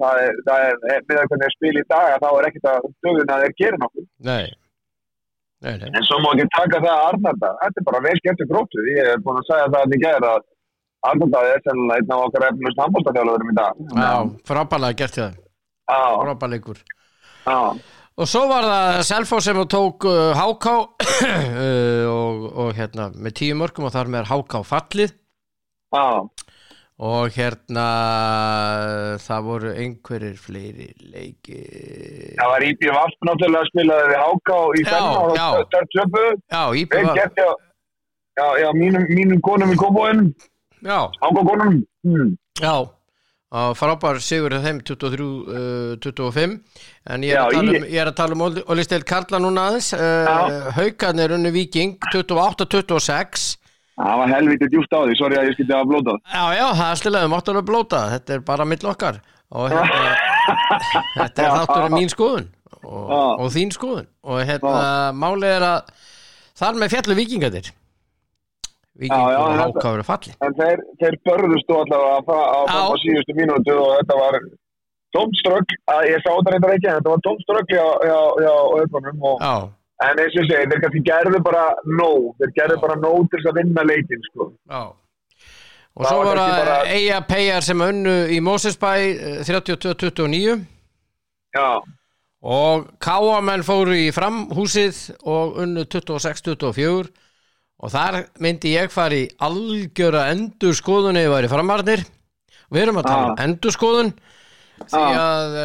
það 0.00 0.22
er, 0.24 0.34
það 0.48 0.66
er, 0.70 0.76
eh, 0.94 1.00
með 1.08 1.20
að 1.22 1.28
hvernig 1.30 1.44
þeir 1.46 1.54
spila 1.58 1.80
í 1.84 1.88
dag, 1.92 2.10
þá 2.24 2.28
er 2.40 2.48
ekkert 2.50 2.68
að 2.72 2.90
stöðun 2.96 3.32
að 3.36 3.42
þeir 3.44 3.54
gera 3.62 3.80
nokkuð. 3.84 4.06
Nei, 4.30 4.44
nei, 5.66 5.74
nei. 5.80 5.90
En 5.92 6.08
svo 6.08 6.18
má 6.24 6.30
ekki 6.32 6.48
taka 6.56 6.80
það 6.84 6.94
að 6.94 7.04
Arnarda. 7.10 7.52
Þetta 7.62 7.82
er 7.82 7.86
bara 7.90 8.02
vel 8.06 8.16
skemmt 8.22 8.42
í 8.44 8.48
gróttu. 8.50 8.86
Ég 8.94 9.12
er 9.12 9.22
búin 9.24 9.40
að 9.40 9.46
segja 9.50 9.68
það 9.68 9.80
að 9.82 9.94
ég 9.96 10.04
gera 10.06 10.32
að 10.34 10.48
Arnarda 11.10 11.44
er 11.50 11.62
sennilega 11.64 12.00
einn 12.00 12.14
af 12.16 12.26
okkar 12.26 12.48
efnust 12.50 12.82
handbóltafjálfurum 12.84 13.52
í 13.52 13.56
dag. 13.60 13.80
Já, 14.00 14.12
frábærlega 14.50 15.00
gert 15.00 15.16
hjá 15.16 15.24
það, 15.24 15.38
já. 17.46 17.60
og 18.20 18.28
svo 18.28 18.42
var 18.50 18.66
það 18.68 18.98
Selfos 19.08 19.46
sem 19.48 19.60
tók 19.70 20.04
uh, 20.08 20.36
Háká 20.36 20.74
uh, 20.84 22.04
og, 22.10 22.44
og 22.52 22.74
hérna 22.76 23.08
með 23.16 23.36
tíu 23.40 23.56
mörgum 23.58 23.88
og 23.88 23.94
þar 23.94 24.12
með 24.12 24.28
Háká 24.30 24.62
fallið 24.66 25.14
Já, 25.90 26.04
og 27.00 27.32
hérna 27.32 27.86
það 29.24 29.46
voru 29.46 29.72
einhverjir 29.72 30.36
fleiri 30.36 30.90
leiki 31.00 31.60
það 32.36 32.52
var 32.52 32.66
Íbjö 32.68 32.94
Vaft 32.96 33.26
náttúrulega 33.28 33.64
að 33.64 33.70
spila 33.72 33.98
við 34.10 34.20
Háká 34.20 34.60
í 34.60 34.84
og 35.00 35.34
já. 35.38 35.48
er. 37.00 37.34
Já, 37.40 37.50
já, 38.40 38.46
já, 38.60 38.70
mínum, 38.76 39.04
mínum 39.08 39.40
konum 39.44 39.72
í 39.72 39.76
kópóin, 39.80 40.30
Háká 41.20 41.44
konum. 41.44 41.84
Hmm. 42.04 42.34
já 42.60 42.74
frábær 43.50 44.20
sigur 44.22 44.54
þeim 44.62 44.78
23, 44.86 45.24
uh, 45.50 45.96
25 45.98 46.60
en 47.10 47.24
ég 47.26 47.34
er, 47.34 47.56
um, 47.58 47.70
ég 47.82 47.98
er 47.98 48.10
að 48.12 48.18
tala 48.20 48.36
um 48.36 48.44
Óli 48.46 48.84
Steil 48.86 49.02
Karla 49.02 49.40
núna 49.42 49.64
aðeins 49.70 49.90
uh, 49.96 50.04
Já. 50.28 50.68
Haukarnir 50.76 51.34
unnu 51.34 51.50
Viking 51.56 51.96
28-26 52.12 53.56
Það 54.00 54.20
var 54.22 54.32
helvítið 54.34 54.72
djúft 54.74 54.94
á 54.96 55.00
því, 55.04 55.16
sorry 55.18 55.38
að 55.40 55.50
ég 55.50 55.56
skilti 55.58 55.76
að 55.76 55.90
blóta. 55.90 56.14
Já, 56.32 56.44
já, 56.56 56.66
það 56.78 56.86
er 56.86 57.00
stilaðum 57.02 57.36
áttur 57.36 57.60
að 57.60 57.66
blóta. 57.68 58.00
Þetta 58.14 58.36
er 58.36 58.46
bara 58.46 58.68
mill 58.68 58.86
okkar. 58.92 59.20
Og 59.50 59.66
hérna, 59.72 60.14
þetta 61.18 61.44
er 61.44 61.58
þáttur 61.58 61.92
mín 61.96 62.12
skoðun. 62.12 62.48
Og, 62.80 63.10
og 63.12 63.50
þín 63.52 63.74
skoðun. 63.76 64.08
Og 64.24 64.40
hérna, 64.48 64.80
málið 65.12 65.52
er 65.58 65.68
að 65.68 65.92
þar 66.60 66.80
með 66.80 66.96
fjallu 66.96 67.18
vikingadir 67.18 67.74
vikingur 69.00 69.60
háká 69.60 69.92
eru 69.94 70.04
falli. 70.04 70.32
En 70.44 70.56
þeir, 70.58 70.82
þeir 71.00 71.16
börðust 71.24 71.68
þú 71.68 71.76
allavega 71.82 72.16
að 72.20 72.68
á, 72.68 72.84
á 72.84 72.94
síðustu 73.00 73.36
mínútu 73.38 73.76
og 73.80 73.92
þetta 74.00 74.18
var 74.20 74.38
tómströgg, 75.16 75.76
að 75.90 76.08
ég 76.10 76.22
sá 76.22 76.30
þetta 76.30 76.54
reyndar 76.54 76.74
ekki, 76.76 76.88
en 76.90 76.98
þetta 76.98 77.14
var 77.14 77.22
tómströgg 77.26 77.72
hjá 77.74 77.86
öðvunum 78.80 79.24
og 79.30 79.40
Já, 79.42 79.54
En 80.00 80.16
eins 80.16 80.32
og 80.32 80.40
ég 80.40 80.48
segi, 80.48 80.68
þeir 80.70 80.80
kannski 80.80 81.00
gerðu 81.04 81.40
bara 81.44 81.62
nóg, 81.84 82.30
þeir 82.40 82.52
gerðu 82.56 82.76
bara 82.80 82.94
nóg 83.02 83.26
til 83.28 83.38
þess 83.42 83.50
að 83.50 83.58
vinna 83.60 83.82
leikin, 83.84 84.22
sko. 84.30 84.46
og 84.70 86.04
Það 86.04 86.08
svo 86.08 86.18
var 86.18 86.26
voru 86.30 86.40
kannski 86.40 86.60
að 86.60 86.66
bara- 86.66 86.92
eiga 86.96 87.18
peyjar 87.28 87.62
sem 87.66 87.80
unnu 87.84 88.14
í 88.32 88.38
Mósesbæ 88.40 88.92
eh, 88.96 89.42
32-29 89.44 90.54
Já, 91.52 91.82
og 92.42 92.86
káamenn 93.02 93.64
fóru 93.66 93.92
í 93.98 94.06
framhúsið 94.14 95.00
og 95.26 95.58
unnu 95.64 95.84
26-24 95.84 97.10
og 97.82 97.90
þar 97.92 98.20
myndi 98.40 98.72
ég 98.78 98.88
fara 98.94 99.18
í 99.18 99.26
algjöra 99.42 100.28
endurskoðun 100.32 101.18
eða 101.20 101.34
væri 101.34 101.50
framarnir 101.52 102.04
við 102.70 102.82
erum 102.86 103.00
að 103.02 103.08
tala 103.10 103.26
um 103.26 103.34
Ah. 103.36 103.44
endurskoðun 103.44 104.12
því 104.86 105.04
að 105.18 105.58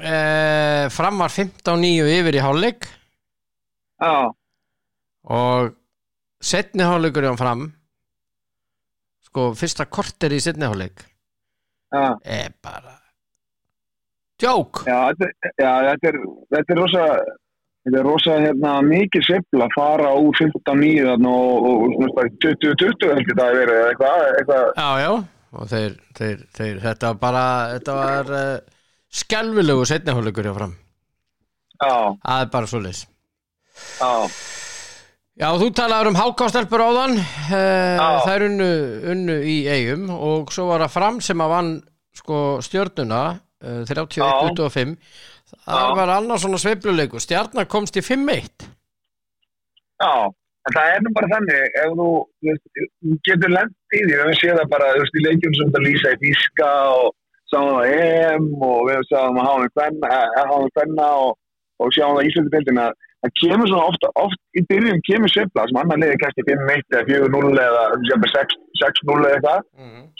e, 0.00 0.88
fram 0.94 1.18
var 1.18 1.28
15-9 1.34 2.08
yfir 2.20 2.38
í 2.38 2.44
hálfleik 2.46 2.86
já, 4.00 4.30
og 5.36 5.76
setni 6.40 6.86
hálfleikur 6.88 7.28
hjá 7.28 7.36
fram 7.40 7.68
sko 9.28 9.50
fyrsta 9.58 9.86
korter 9.86 10.32
í 10.34 10.40
setni 10.42 10.66
hálfleik 10.66 11.04
já, 11.92 12.16
er 12.24 12.56
bara 12.62 13.00
djók. 14.40 14.82
Já, 14.86 15.12
já, 15.60 15.70
þetta 15.90 16.10
er, 16.10 16.18
þetta 16.54 16.74
er 16.74 16.80
rosa, 16.80 17.04
þetta 17.84 18.00
er 18.00 18.06
rosa, 18.06 18.38
hérna, 18.44 18.72
mikið 18.86 19.26
sveifla 19.26 19.68
að 19.68 19.76
fara 19.76 20.14
úr 20.16 20.40
15-9 20.40 21.06
þarna 21.10 21.34
og, 21.36 21.68
og, 21.70 21.84
og 21.84 21.94
svona 21.96 22.16
bara 22.18 22.34
20-20 22.46 23.14
heldur 23.14 23.40
það 23.40 23.46
að 23.46 23.60
vera, 23.60 23.78
eða 23.78 23.92
eitthvað, 24.40 24.66
já, 25.04 25.12
og 25.50 25.70
þeir, 25.74 25.96
þeir, 26.18 26.44
þeir 26.58 26.82
þetta 26.86 27.14
bara, 27.20 27.46
þetta 27.76 27.96
var 28.00 28.34
uh, 28.40 28.82
skelvilegu 29.22 29.88
setnihólugur 29.92 30.50
hjá 30.50 30.56
fram. 30.56 30.76
Já, 31.80 31.94
það 32.26 32.44
er 32.44 32.52
bara 32.52 32.70
svo 32.70 32.84
leys 32.84 33.06
já, 34.00 34.12
Já, 35.40 35.46
þú 35.56 35.68
talaður 35.72 36.10
um 36.10 36.18
hákástelpur 36.18 36.82
áðan 36.84 37.14
Já. 37.16 38.08
það 38.26 38.32
er 38.34 38.42
unnu, 38.48 38.70
unnu 39.14 39.36
í 39.48 39.56
eigum 39.72 40.10
og 40.12 40.50
svo 40.52 40.66
var 40.68 40.84
það 40.84 40.96
fram 40.98 41.20
sem 41.24 41.40
að 41.40 41.52
vann 41.54 41.70
sko 42.20 42.40
stjörnuna 42.66 43.20
uh, 43.38 43.80
31-25 43.88 44.96
það 45.54 45.86
Já. 45.86 45.94
var 45.96 46.12
annars 46.18 46.44
svona 46.44 46.60
sveifluleiku 46.60 47.22
stjarnar 47.22 47.70
komst 47.70 47.96
í 47.96 48.04
5-1 48.04 48.68
já. 50.00 50.12
En 50.68 50.74
það 50.76 50.90
er 50.92 50.98
nú 51.00 51.10
bara 51.16 51.28
þannig, 51.30 51.76
ef 51.80 51.92
þú, 51.96 52.06
veist, 52.44 52.66
getur 53.24 53.52
lent 53.54 53.72
í 53.96 54.00
því, 54.02 54.16
við 54.28 54.34
séum 54.42 54.58
það 54.58 54.72
bara, 54.74 54.88
þú 54.92 55.04
veist, 55.06 55.14
í 55.16 55.22
leikjum 55.24 55.54
sem 55.56 55.70
það 55.72 55.86
lýsa 55.86 56.10
í 56.12 56.18
Físka 56.20 56.68
og 56.98 57.06
sáum 57.48 57.70
það 57.78 57.94
EM 57.94 58.48
og 58.66 58.82
við 58.90 59.06
sáum 59.08 59.40
að 59.40 59.48
hafa 59.48 59.62
með 59.62 59.72
hvenna, 59.78 60.10
hafa 60.36 60.58
með 60.60 60.74
hvenna 60.76 61.06
og, 61.22 61.30
og 61.80 61.94
sjáum 61.96 62.18
það 62.18 62.26
í 62.26 62.30
Íslandibildin 62.32 62.82
að 62.84 62.92
það 63.20 63.32
kemur 63.40 63.68
svona 63.70 63.86
oft, 63.90 64.04
oft 64.24 64.40
í 64.56 64.62
byrjun 64.70 65.00
kemur 65.08 65.28
sveifla 65.32 65.64
sem 65.68 65.78
annar 65.82 65.98
liði 66.00 66.20
kannski 66.22 66.44
5-1 66.48 66.94
eða 66.96 67.04
4-0 67.10 67.60
eða 67.66 67.82
um, 67.94 68.04
sem 68.08 68.24
er 68.26 68.32
6 68.36 68.56
6-0 68.80 69.16
eða 69.20 69.34
eitthvað. 69.36 69.60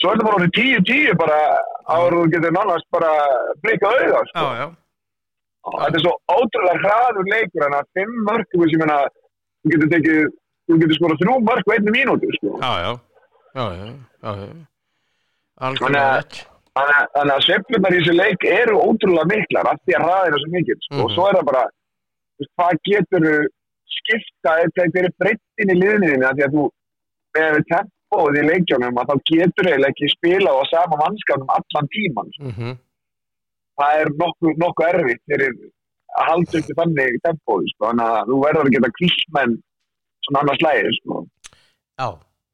Svo 0.01 0.11
er 0.11 0.19
það 0.19 0.27
bara 0.27 0.37
orðið 0.37 0.53
10-10 0.57 1.17
bara 1.21 1.39
þú 2.11 2.19
getur 2.35 2.53
nánast 2.57 2.87
bara 2.93 3.11
blikað 3.63 3.97
auða, 4.05 4.21
sko. 4.31 4.45
Já, 4.61 4.67
Og 5.61 5.73
Þetta 5.77 5.97
er 5.97 6.01
svo 6.01 6.13
ótrúlega 6.33 6.79
hraður 6.81 7.27
leikur 7.29 7.63
en 7.67 7.75
að 7.77 7.89
fimm 7.97 8.13
mörgum 8.25 8.63
sem 8.71 8.81
hérna 8.81 8.95
þú 9.61 9.73
getur 9.73 9.89
tekið, 9.91 10.21
þú 10.69 10.77
getur 10.81 10.97
skorað 10.97 11.19
þrjú 11.21 11.35
mörg 11.49 11.67
á 11.69 11.73
einni 11.75 11.91
mínútu 11.97 12.31
sko. 12.37 12.53
já, 13.57 13.63
já. 13.77 13.91
Þannig 15.81 17.35
að- 17.35 17.43
sveiflunar 17.45 17.93
í 17.93 17.99
þessu 17.99 18.13
leik 18.17 18.45
eru 18.47 18.77
ótrúlega 18.79 19.27
miklar 19.33 19.69
af 19.73 19.77
því 19.85 19.93
að 19.97 20.05
hraðir 20.07 20.33
er 20.33 20.41
svo 20.41 20.51
mikil 20.55 20.77
sko. 20.81 20.95
Mhm. 20.95 21.03
og 21.03 21.11
svo 21.11 21.27
er 21.29 21.35
það 21.37 21.45
bara 21.51 21.63
hvað 22.49 22.79
getur 22.89 23.27
þú 23.27 23.35
skipta 23.97 24.53
hver 24.75 25.07
er 25.07 25.13
breyttin 25.21 25.73
í 25.73 25.79
af 26.27 26.37
því 26.37 26.45
að 26.45 26.55
þú 26.55 26.63
með 27.37 27.59
tempóð 27.71 28.39
í 28.39 28.45
leikjónum 28.47 29.01
að 29.01 29.11
þá 29.11 29.15
getur 29.31 29.69
eiginlega 29.69 29.91
ekki 29.93 30.13
spila 30.15 30.55
á 30.55 30.61
sama 30.71 30.99
mannskapnum 31.03 31.53
allan 31.57 31.91
tíman 31.95 32.31
mm 32.39 32.53
-hmm. 32.55 32.73
það 33.79 34.01
er 34.01 34.11
nokkuð 34.23 34.57
nokku 34.63 34.87
erfitt 34.87 35.23
fyrir 35.31 35.53
að 36.19 36.27
halda 36.29 36.59
upp 36.59 36.71
í 36.71 36.77
þannig 36.79 37.21
tempóð 37.27 37.61
sko. 37.71 37.85
þannig 37.87 38.07
að 38.07 38.27
þú 38.31 38.41
verður 38.45 38.67
að 38.67 38.73
geta 38.75 38.95
kvísmenn 38.97 39.53
svona 40.25 40.41
annars 40.41 40.61
lægir 40.65 40.91
sko. 40.99 41.15
Já, 42.01 42.07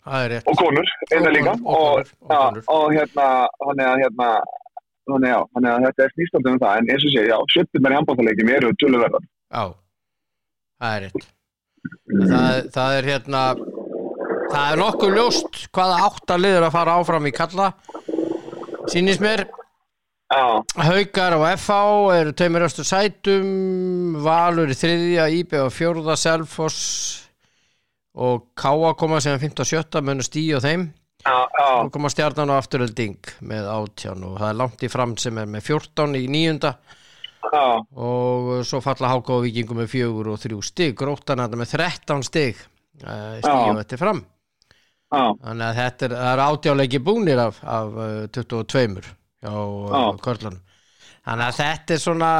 það 0.05 0.23
er 0.23 0.29
rétt 0.31 0.47
og 0.49 0.55
konur, 0.61 0.87
Og 1.17 1.33
líka 1.35 1.53
konur, 1.53 1.65
og 1.65 1.75
og, 1.75 1.93
konur, 1.97 2.13
og 2.27 2.37
konur. 2.43 2.63
og 2.75 2.85
hérna 2.97 3.27
þannig 3.65 3.85
að 3.91 3.99
hérna 4.03 4.29
þannig 5.07 5.71
að 5.71 5.83
þetta 5.85 6.03
er 6.03 6.13
snýstaldið 6.13 6.51
um 6.53 6.61
það 6.63 6.77
en 6.77 6.89
eins 6.91 7.05
og 7.07 7.11
sé, 7.15 7.21
já, 7.31 7.37
svippunar 7.53 7.93
í 7.93 7.97
handbóðarleikim 7.97 8.53
eru 8.55 8.71
töluverðar 8.81 9.25
Já, 9.47 9.63
það 10.81 10.93
er 10.93 11.03
rétt. 11.07 11.27
Það, 12.07 12.69
það 12.75 12.95
er 12.97 13.07
hérna 13.07 13.41
það 14.51 14.71
er 14.71 14.81
nokkuð 14.81 15.13
ljóst 15.15 15.61
hvaða 15.75 16.01
átta 16.07 16.39
liður 16.39 16.67
að 16.67 16.75
fara 16.75 16.97
áfram 16.99 17.29
í 17.29 17.33
kalla. 17.35 17.69
Sýnist 18.91 19.23
mér 19.23 19.45
já, 19.47 20.43
Haukar 20.87 21.37
og 21.37 21.45
FH 21.53 21.79
eru 22.17 22.35
tveimur 22.35 22.67
östu 22.67 22.85
sætum 22.87 24.19
Valur 24.23 24.71
í 24.71 24.77
þriðja, 24.77 25.27
IB 25.41 25.57
og 25.63 25.73
fjórða 25.75 26.15
Selfoss 26.19 26.83
og 28.17 28.47
Káa 28.57 28.95
koma 28.97 29.19
sem 29.23 29.37
15 29.37 29.63
og 29.63 29.69
17 29.69 30.07
munu 30.07 30.25
stíu 30.25 30.57
og 30.57 30.63
þeim. 30.65 30.89
Já, 31.27 31.35
já, 31.43 31.67
og 31.83 31.91
koma 31.91 32.09
stjarnan 32.11 32.53
og 32.53 32.61
afturölding 32.61 33.33
með 33.43 33.67
átján 33.67 34.23
og 34.23 34.37
það 34.39 34.51
er 34.51 34.59
langt 34.61 34.83
í 34.85 34.89
fram 34.91 35.17
sem 35.19 35.39
er 35.41 35.49
með 35.49 35.65
14 35.73 36.15
í 36.15 36.27
níunda 36.31 36.77
já, 37.43 37.65
og 37.95 38.49
svo 38.67 38.79
falla 38.83 39.11
Háka 39.13 39.35
og 39.37 39.43
Víkingum 39.45 39.77
með 39.81 39.91
fjögur 39.93 40.31
og 40.33 40.39
þrjú 40.41 40.61
stig 40.65 40.95
gróttan 40.99 41.39
þetta 41.43 41.59
með 41.61 41.71
13 41.75 42.25
stig 42.27 42.57
uh, 43.03 43.37
stíu 43.39 43.53
Já. 43.69 43.77
þetta 43.81 43.99
fram 44.01 44.23
já, 45.13 45.23
þannig 45.43 45.65
að 45.69 45.77
þetta 45.81 46.09
er, 46.09 46.15
er 46.31 46.43
átjáleiki 46.47 46.99
búnir 47.07 47.39
af, 47.45 47.61
af 47.63 47.95
uh, 47.95 48.25
22 48.35 49.05
hjá 49.07 49.53
uh, 49.53 49.93
Já. 49.93 50.03
Körlunum 50.25 50.59
þannig 51.27 51.45
að 51.47 51.57
þetta 51.61 51.95
er 51.97 52.03
svona 52.03 52.31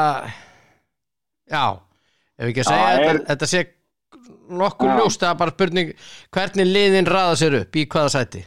já 1.51 1.63
ef 2.37 2.49
ekki 2.51 2.63
að 2.63 2.67
Já, 2.67 2.69
segja 2.71 2.91
er- 2.91 3.07
þetta, 3.07 3.25
þetta 3.31 3.49
sé 3.53 3.63
nokkuð 4.57 4.89
Já. 4.91 4.97
ljóst 5.01 5.23
það 5.23 5.31
er 5.33 5.39
bara 5.41 5.53
spurning 5.55 5.89
hvernig 6.35 6.67
liðin 6.73 7.09
raða 7.11 7.37
sér 7.39 7.55
upp 7.61 7.75
í 7.79 7.85
hvaða 7.91 8.11
sæti 8.17 8.43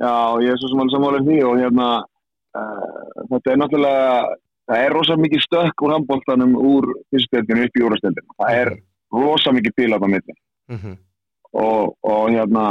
já, 0.00 0.12
ég 0.44 0.52
er 0.54 0.60
svo 0.62 0.70
sem 0.72 0.80
alveg 0.84 0.94
sammála 0.94 1.20
því 1.26 1.40
og 1.48 1.58
hérna 1.60 1.88
uh, 2.00 3.26
þetta 3.32 3.52
er 3.52 3.60
náttúrulega 3.60 4.14
það 4.70 4.84
er 4.84 4.94
rosa 4.94 5.16
mikið 5.18 5.44
stökk 5.46 5.84
úr 5.84 5.96
handbóltanum 5.96 6.54
úr 6.56 6.86
fyrstdeldinu 7.10 7.66
upp 7.66 7.78
í 7.80 7.84
úrastöldinu 7.88 8.38
það 8.38 8.58
er 8.62 8.72
rosa 9.12 9.52
mikið 9.54 9.76
bíl 9.76 9.94
á 9.94 9.98
það 9.98 10.12
milli. 10.14 10.34
Mm 10.70 10.78
-hmm. 10.78 10.96
og, 11.52 11.96
og 12.02 12.30
hérna 12.30 12.64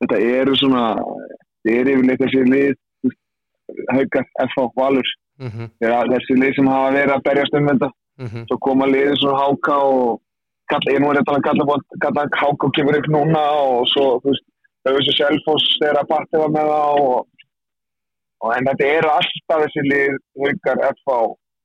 þetta 0.00 0.20
eru 0.38 0.56
svona 0.56 0.84
þetta 0.96 1.76
er 1.80 1.92
yfirleitt 1.92 2.24
þessi 2.24 2.44
lið 2.48 2.74
haukar, 3.92 4.24
FH, 4.48 4.70
Valur. 4.76 5.08
Mm 5.40 5.50
-hmm. 5.50 5.68
þessi 6.12 6.34
lið 6.40 6.56
sem 6.56 6.66
hafa 6.66 6.90
verið 6.94 7.14
að 7.14 7.24
berjast 7.28 7.54
um 7.58 7.68
þetta. 7.68 7.90
Svo 8.48 8.58
koma 8.58 8.86
liðið 8.86 9.16
svona 9.20 9.38
háka 9.42 9.76
og 9.76 10.20
ég 10.88 11.00
nú 11.00 11.10
er 11.10 11.18
þetta 11.18 11.36
að 11.36 11.46
kalla, 11.48 11.64
bótt- 11.70 11.96
kalla 12.00 12.28
háka 12.32 12.66
og 12.66 12.74
kemur 12.74 12.98
upp 12.98 13.08
núna 13.10 13.42
og 13.68 13.86
svo 13.92 14.20
þú 14.22 14.30
veist, 14.30 14.44
þau 14.84 14.94
þessu 14.96 15.14
selfos 15.18 15.64
þegar 15.80 16.00
að 16.00 16.10
partið 16.12 16.40
var 16.40 16.50
með 16.56 16.66
það 16.72 17.00
og, 17.00 17.26
og 18.44 18.52
en 18.56 18.68
þetta 18.68 18.90
eru 18.98 19.10
alltaf 19.14 19.64
þessi 19.64 19.84
lið 19.88 20.18
haukar, 20.44 20.82
FH 20.92 21.18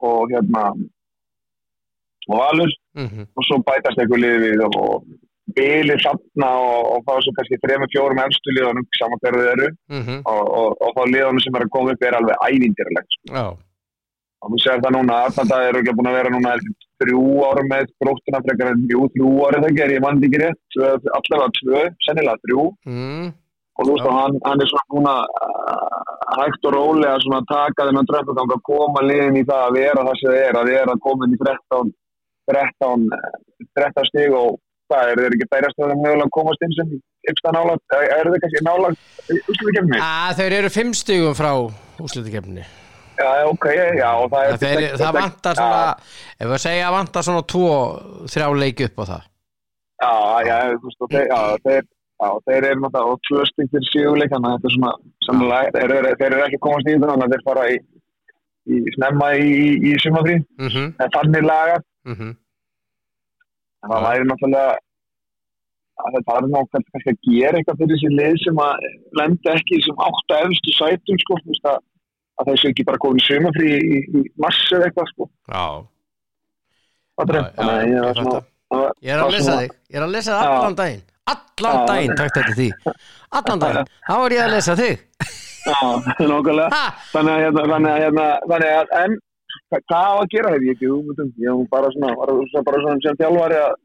og 0.09 0.33
hérna 0.33 0.65
og 2.29 2.38
Valur. 2.39 2.71
Mhm, 3.00 3.25
og 3.36 3.45
svo 3.48 3.57
bætast 3.65 4.00
eitthvað 4.00 4.24
liðið 4.24 4.45
við 4.45 4.63
og, 4.67 4.75
og 4.79 5.55
bilið 5.57 6.03
þarna 6.05 6.50
og, 6.62 6.81
og 6.93 7.07
fá 7.07 7.15
svo 7.24 7.33
kannski 7.38 7.57
þrejum 7.63 7.88
fjórum 7.93 8.21
efstu 8.25 8.53
liðunum 8.53 8.86
saman 9.00 9.21
hverju 9.24 9.39
þið 9.41 9.53
eru. 9.53 9.69
Mhm, 9.95 10.19
og, 10.33 10.43
og, 10.59 10.77
og 10.86 10.93
þá 10.98 11.01
liðunum 11.13 11.43
sem 11.45 11.57
er 11.57 11.65
að 11.65 11.74
koma 11.75 11.95
upp 11.95 12.05
er 12.05 12.19
alveg 12.19 12.45
ævindirlegt 12.50 13.17
sko. 13.17 13.33
já, 13.33 13.45
og 14.39 14.53
þú 14.53 14.62
sér 14.63 14.83
það 14.86 14.95
núna, 14.95 15.17
Arnalda 15.27 15.62
eru 15.67 15.81
ekki 15.81 15.95
búin 15.98 16.12
að 16.12 16.17
vera 16.19 16.33
núna 16.36 16.53
þrjú 17.00 17.24
ára 17.48 17.63
með 17.67 17.89
gróttina 18.03 18.43
frekar 18.45 18.71
en 18.74 18.86
jú, 18.91 19.05
þrjú 19.15 19.31
ára 19.48 19.63
þegar 19.65 19.86
er 19.88 19.95
ég 19.95 20.03
mann 20.05 20.24
ekki 20.24 20.41
rétt. 20.43 20.79
Allavega 21.17 21.50
tvö, 21.59 21.83
sennilega 22.07 22.43
þrjú. 22.45 22.65
Mhm, 22.88 23.33
og 23.79 23.88
þú 23.88 23.95
veist 23.95 24.07
að 24.09 24.17
hann, 24.19 24.39
hann 24.45 24.63
er 24.63 24.71
svona 24.71 25.15
uh, 25.24 26.00
hægt 26.39 26.67
og 26.67 26.75
rólega 26.75 27.17
svona 27.24 27.41
að 27.41 27.51
taka 27.51 27.88
þennan 27.89 28.09
tröfngang 28.09 28.55
að 28.55 28.65
koma 28.67 29.03
liðin 29.05 29.39
í 29.39 29.45
það 29.48 29.65
að 29.67 29.77
vera 29.79 30.07
það 30.07 30.17
sem 30.19 30.31
það 30.31 30.41
er, 30.48 30.57
að 30.59 30.71
vera 30.74 30.98
komin 31.05 31.36
í 31.36 31.39
13 31.43 31.93
13, 32.50 33.05
eh, 33.13 33.38
13 33.77 34.09
stig 34.09 34.33
og 34.33 34.57
það 34.89 35.12
er 35.12 35.21
þeir 35.21 35.38
ekki 35.38 35.48
bærast 35.53 35.79
að 35.79 35.91
það 35.91 36.03
mögulega 36.03 36.36
komast 36.36 36.65
inn 36.65 36.75
sem 36.75 36.93
yksta 37.29 37.53
nálagt, 37.53 37.95
er 37.95 38.29
þeir 38.33 38.43
kannski 38.43 38.65
nálagt 38.65 39.33
úrslutu 39.38 39.74
kemni? 39.77 40.01
að 40.01 40.41
þeir 40.41 40.57
eru 40.59 40.71
fimm 40.74 40.93
stigum 40.98 41.38
frá 41.38 41.51
úslutikefni 42.01 42.65
Já, 43.19 43.31
ok, 43.51 43.65
já, 44.00 44.09
og 44.15 44.29
það 44.31 44.63
er 44.63 44.93
það 44.95 45.15
vantar 45.17 45.57
svona 45.59 45.79
ef 46.39 46.51
við 46.53 46.62
segja 46.63 46.91
vantar 46.93 47.25
svona 47.27 47.41
tvo 47.51 47.71
þrjá 48.31 48.45
leiki 48.55 48.86
upp 48.88 49.01
á 49.03 49.05
það. 49.09 49.25
Já, 50.00 50.13
já, 50.48 50.55
þú 50.79 50.88
veist, 50.88 51.17
já, 51.27 51.41
þeir 51.65 51.89
Já, 52.19 52.29
þeir 52.49 52.65
eru 52.67 52.81
náttúrulega 52.83 53.13
og 53.13 53.21
tvö 53.29 53.43
stygg 53.47 53.69
fyrir 53.71 53.88
síguleik 53.93 54.31
þannig 54.33 54.49
að 54.49 54.55
þetta 54.57 54.69
er 54.69 54.75
svona 54.75 54.91
samlega, 55.27 55.71
þeir, 55.75 55.93
eru- 55.99 56.15
þeir 56.19 56.33
eru 56.35 56.43
ekki 56.47 56.57
að 56.59 56.63
komast 56.65 56.88
í 56.89 56.93
þetta 56.95 57.09
þannig 57.13 57.25
að 57.29 57.33
þeir 57.35 57.45
fara 57.47 57.63
í, 57.71 57.77
í 58.75 58.93
snemma 58.97 59.27
í, 59.39 59.53
í, 59.88 59.93
sumafrí 60.03 60.35
mhm, 60.59 60.85
en 61.05 61.13
þannig 61.15 61.45
lagar 61.47 61.83
mhm, 62.11 62.31
en 63.79 63.93
það 63.93 64.05
væri 64.09 64.27
náttúrulega 64.31 64.73
að 65.99 66.17
þetta 66.17 66.35
er 66.39 66.49
náttúrulega 66.49 66.91
kannski 66.91 67.13
að 67.13 67.21
gera 67.29 67.59
eitthvað 67.61 67.79
fyrir 67.83 67.93
þessi 67.95 68.11
lið 68.19 68.35
sem 68.43 68.59
að 68.65 68.89
lenda 69.21 69.55
ekki 69.55 69.77
í 69.77 69.79
þessum 69.79 70.03
átta 70.09 70.41
efstu 70.49 70.75
sætum 70.75 71.21
sko, 71.23 71.39
að, 71.71 71.79
að 72.43 72.51
þessu 72.51 72.69
ekki 72.73 72.85
bara 72.91 73.01
komin 73.05 73.23
í 73.23 73.27
sumafrí 73.29 73.71
í, 73.79 74.01
í 74.19 74.25
massu 74.43 74.75
eða 74.77 74.89
eitthvað 74.91 75.09
sko. 75.13 75.29
Já, 75.55 75.63
Það 77.19 77.31
er 77.33 77.39
að 77.39 77.47
já, 77.59 77.88
ég 77.91 78.03
var 78.03 78.19
það 78.19 78.27
var- 78.31 78.93
er 79.03 79.15
að 79.15 79.19
það 79.19 79.23
var 79.23 79.33
lesa 79.35 79.55
þig. 79.59 79.71
Ég 79.89 79.97
er 79.99 80.03
að 80.05 80.13
lesa 80.13 80.31
Já. 80.35 80.51
allan 80.59 80.77
daginn 80.79 81.01
allan 81.31 81.88
daginn, 81.89 82.15
takk 82.19 82.36
þetta 82.39 82.53
því. 82.59 82.67
Allan 83.39 83.63
daginn, 83.63 83.89
þá 84.09 84.13
er 84.25 84.36
ég 84.38 84.43
að 84.45 84.53
lesa 84.55 84.75
þig. 84.79 85.01
Já, 85.69 85.79
nákvæmlega. 86.29 86.69
Ha, 86.74 86.86
þannig 87.13 87.33
að 87.36 87.41
hérna, 87.45 87.65
þannig 87.74 87.91
að 87.93 88.01
hérna, 88.05 88.27
þannig 88.51 88.71
að 88.79 88.93
en 89.03 89.17
hva- 89.69 89.81
hvað 89.89 90.07
á 90.09 90.13
að 90.21 90.29
gera 90.33 90.53
hef 90.55 90.65
ég 90.69 90.75
ekki 90.77 90.89
hugmyndum, 90.93 91.29
ég 91.43 91.50
hef 91.59 91.69
bara 91.74 91.91
svona, 91.95 92.13
bara, 92.21 92.38
svona, 92.53 92.63
bara 92.69 92.81
svona 92.86 93.03
sem 93.05 93.19
þjálfari 93.19 93.59
að 93.59 93.75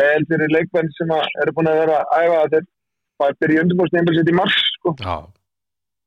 leiðil 0.00 0.28
fyrir 0.30 0.54
leikmenn 0.54 0.90
sem 0.96 1.12
eru 1.42 1.54
búin 1.56 1.70
að 1.72 1.80
vera 1.82 1.98
að 2.04 2.24
æfa 2.26 2.40
þeir 2.54 2.64
bara 3.22 3.36
byrja 3.42 3.62
undirbúrstíðinbúr 3.64 4.16
sitt 4.20 4.30
í 4.32 4.36
mars 4.36 4.56
sko. 4.76 4.94
já, 5.00 5.16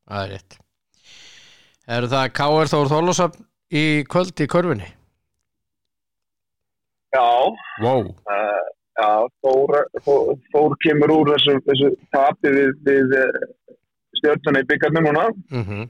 það 0.10 0.24
er 0.24 0.34
rétt. 0.36 0.58
Eru 2.00 2.08
það 2.12 2.31
K.R. 2.38 2.69
Þór 2.69 2.89
Þorlósafn 2.93 3.46
í 3.74 3.84
kvöld 4.05 4.43
í 4.46 4.48
körfunni? 4.55 4.89
Já, 7.10 7.25
wow, 7.81 8.03
uh, 8.29 8.65
já 9.00 9.12
Þór, 9.44 9.77
Þór, 10.06 10.34
Þór 10.53 10.75
kemur 10.86 11.15
úr 11.15 11.31
þessu, 11.35 11.55
þessu 11.68 11.94
tapi 12.16 12.51
við, 12.55 12.75
við 12.88 13.16
uh, 13.20 13.40
stjórnuna 14.20 14.64
í 14.64 14.68
byggarnu 14.70 15.05
núna. 15.07 15.25
Mhm. 15.53 15.88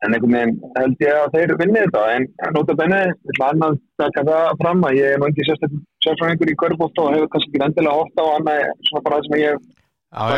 En 0.00 0.14
einhvern 0.16 0.32
veginn 0.32 0.60
held 0.78 1.02
ég 1.04 1.18
að 1.20 1.34
þeir 1.34 1.50
vinni 1.60 1.80
þetta 1.82 2.02
en 2.14 2.22
nota 2.54 2.76
benni, 2.78 3.00
ég 3.10 3.32
ætla 3.34 3.50
annað 3.52 3.74
að 3.74 3.80
taka 4.00 4.22
það 4.30 4.60
fram 4.62 4.86
að 4.88 4.94
ég 4.96 5.10
er 5.12 5.20
nú 5.20 5.28
ekki 5.28 5.44
sérfræðingur 5.50 6.52
í 6.52 6.54
körbótt 6.62 7.00
og 7.02 7.10
hefur 7.12 7.28
kannski 7.34 7.50
ekki 7.52 7.66
endilega 7.66 7.98
hótt 7.98 8.22
á 8.22 8.24
annað 8.30 8.62
svona 8.88 9.02
bara 9.04 9.18
það 9.18 9.26
sem 9.26 9.42
ég 9.42 9.66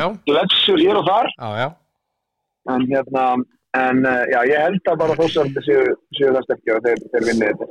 já, 0.02 0.08
gletsur 0.26 0.82
hér 0.82 0.98
og 0.98 1.06
þar. 1.06 1.30
Já, 1.36 1.48
já. 1.62 1.68
En 2.74 2.88
hérna 2.90 3.26
en 3.78 4.02
uh, 4.04 4.24
já, 4.34 4.40
ég 4.50 4.64
held 4.66 4.90
að 4.90 5.00
bara 5.04 5.18
þósarandi 5.20 5.64
séu, 5.64 5.94
séu 6.18 6.34
það 6.34 6.46
sterkja 6.48 6.76
og 6.76 6.88
þeir, 6.88 7.06
þeir 7.14 7.28
vinni 7.30 7.52
þetta. 7.52 7.70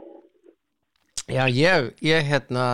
Já, 1.31 1.43
ég, 1.47 1.91
ég 2.07 2.31
hérna 2.31 2.65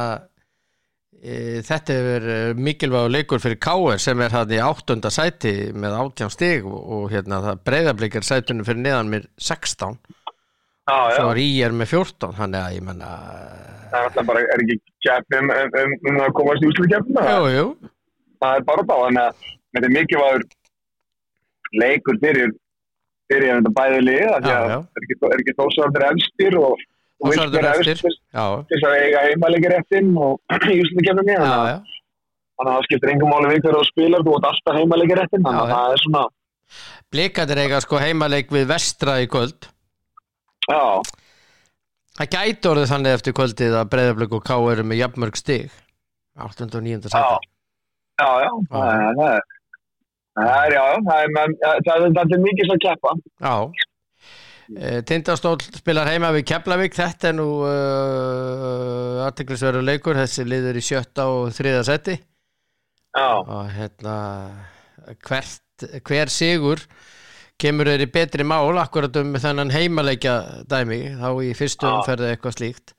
þetta 1.17 1.95
er 1.97 2.27
mikilvægur 2.57 3.09
leikur 3.11 3.41
fyrir 3.41 3.57
K.R. 3.63 3.97
sem 4.01 4.21
er 4.21 4.35
hann 4.35 4.51
í 4.53 4.59
áttunda 4.61 5.09
sæti 5.13 5.71
með 5.73 5.95
átján 5.97 6.33
stig 6.33 6.67
og, 6.67 6.77
og 6.77 7.07
hérna 7.13 7.39
það 7.45 7.63
breyðablikar 7.69 8.27
sætunum 8.27 8.67
fyrir 8.67 8.83
neðan 8.83 9.09
mér 9.11 9.25
16 9.41 9.97
Já, 10.87 10.95
já, 11.11 11.15
svo 11.17 11.31
er 11.33 11.39
í 11.41 11.47
er 11.65 11.73
með 11.75 11.89
14 11.97 12.37
þannig 12.37 12.61
að 12.61 12.75
ég 12.77 12.85
menna 12.87 13.07
það 13.91 13.97
er 13.97 14.05
alltaf 14.05 14.27
bara, 14.29 14.43
er 14.53 14.61
ekki 14.63 14.77
keppni 15.03 15.41
um, 15.41 15.49
um, 15.51 15.73
um, 15.81 15.95
um 16.11 16.19
að 16.23 16.35
komast 16.37 16.63
í 16.63 16.69
úslu 16.69 16.87
keppna 16.93 17.25
Jú, 17.27 17.49
jú, 17.51 17.65
það 18.43 18.59
er 18.59 18.67
bara 18.69 18.85
þá, 18.87 18.93
þannig 19.01 19.23
að 19.25 19.41
þetta 19.49 19.89
er 19.89 19.95
mikilvægur 19.97 20.45
leikur 21.81 22.21
fyrir 22.23 22.53
fyrir 23.27 23.57
þetta 23.57 23.73
bæði 23.81 24.03
lið 24.05 24.29
af 24.31 24.45
því 24.45 24.53
Já, 24.53 24.59
að 24.59 24.71
já. 24.71 24.77
er 24.79 25.07
ekki, 25.07 25.17
er 25.27 25.43
ekki 25.43 25.57
þósarandi 25.57 26.05
efstir 26.11 26.57
og, 26.61 26.85
og 27.17 27.33
efstir 27.33 28.01
já, 28.05 28.45
til 28.69 28.77
þess 28.77 28.87
að 28.87 28.97
eiga 29.01 29.21
heimalegir 29.25 29.73
réttin 29.73 30.11
og 30.21 30.57
í 30.73 30.79
úslu 30.83 31.05
keppni 31.05 31.33
já, 31.33 31.41
þannig 31.41 32.67
að 32.67 32.73
það 32.73 32.85
skiptir 32.87 33.13
engum 33.13 33.33
máli 33.33 33.53
við 33.53 33.63
hverju 33.65 33.87
spilar, 33.89 34.25
þú 34.25 34.35
ert 34.37 34.49
alltaf 34.51 34.77
heimalegir 34.77 35.21
réttin 35.21 35.47
þannig 35.47 35.63
að 35.63 35.73
það 35.73 35.95
er 35.95 36.03
svona 36.03 36.25
Blikandir 37.07 37.61
eiga 37.63 37.81
sko 37.81 37.99
heimaleik 38.03 38.53
við 38.53 38.69
vestra 38.69 39.17
í 39.23 39.27
kvöld 39.31 39.69
já, 40.67 40.83
Það 42.17 42.31
gæti 42.33 42.69
orðið 42.71 42.89
þannig 42.91 43.15
eftir 43.17 43.35
kvöldið 43.37 43.75
að 43.77 43.91
breyðablik 43.91 44.31
og 44.33 44.41
K.R. 44.45 44.71
eru 44.73 44.85
með 44.89 45.01
jafnmörg 45.03 45.37
stig 45.37 45.75
8. 46.37 46.65
og 46.65 46.81
9. 46.85 46.97
já, 46.97 47.11
sæti 47.13 47.51
já, 48.17 48.31
já, 48.41 48.51
það 48.71 48.87
er, 48.93 49.19
er, 49.27 49.43
er, 50.45 50.73
já, 50.73 50.85
það 51.05 51.21
er, 51.21 52.07
er, 52.09 52.33
er 52.33 52.41
mikið 52.41 52.73
að 52.73 52.81
keppa. 52.87 53.13
Já 53.41 53.55
Eh, 53.55 53.86
Tindastól 55.07 55.55
spilar 55.63 56.09
heima 56.11 56.33
við 56.35 56.47
Keflavík. 56.51 56.95
Þetta 56.97 57.29
er 57.29 57.37
nú 57.37 57.47
uh, 57.63 59.21
artiklisverður 59.27 59.85
leikur. 59.87 60.19
Þessi 60.19 60.47
liður 60.47 60.79
í 60.79 60.83
sjötta 60.83 61.29
og 61.31 61.53
þriða 61.55 61.85
seti 61.87 62.17
og 63.17 63.71
hérna 63.73 64.15
hvert, 65.25 65.87
hver 66.05 66.29
sigur 66.29 66.83
kemur 67.57 67.89
þeir 67.89 68.05
í 68.05 68.11
betri 68.13 68.45
mál 68.45 68.77
akkurat 68.77 69.15
um 69.17 69.33
þennan 69.41 69.73
heimaleikja 69.73 70.35
dæmi 70.69 70.99
þá 71.17 71.29
í 71.41 71.53
fyrstu 71.57 71.89
umferði 71.89 72.33
eitthvað 72.33 72.57
slíkt. 72.59 72.93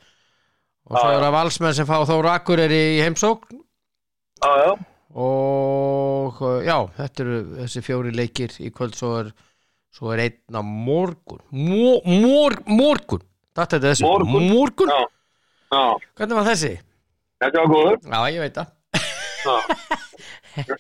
Og 0.89 0.97
svo 0.97 1.11
er 1.13 1.23
það 1.23 1.35
valsmenn 1.37 1.77
sem 1.77 1.87
fá 1.87 1.99
Þór 2.09 2.31
Akkureyri 2.33 2.81
í 2.97 3.03
heimsókn. 3.05 3.61
Já, 4.41 4.51
já, 4.65 4.73
og 5.21 6.41
já, 6.65 6.77
þetta 6.97 7.25
eru 7.25 7.39
þessi 7.59 7.83
fjóri 7.85 8.15
leikir 8.17 8.55
í 8.65 8.73
kvöld. 8.75 8.97
Svo 8.99 9.13
er, 9.21 9.31
svo 9.95 10.07
er 10.15 10.21
einn 10.27 10.59
á 10.59 10.63
morgun 10.63 11.41
Mo, 11.51 11.99
mor, 12.05 12.53
morgun 12.69 13.23
þetta 13.59 13.75
er 13.79 13.83
þessi, 13.89 14.05
Morgun. 14.07 14.45
morgun. 14.53 14.91
Já. 14.93 15.01
já, 15.75 15.85
hvernig 16.19 16.37
var 16.39 16.47
þessi? 16.53 16.73
þetta 17.43 17.57
var 17.63 17.69
góður. 17.73 17.97
Já, 18.03 18.21
ég 18.35 18.41
veit 18.45 18.57
það 18.59 18.69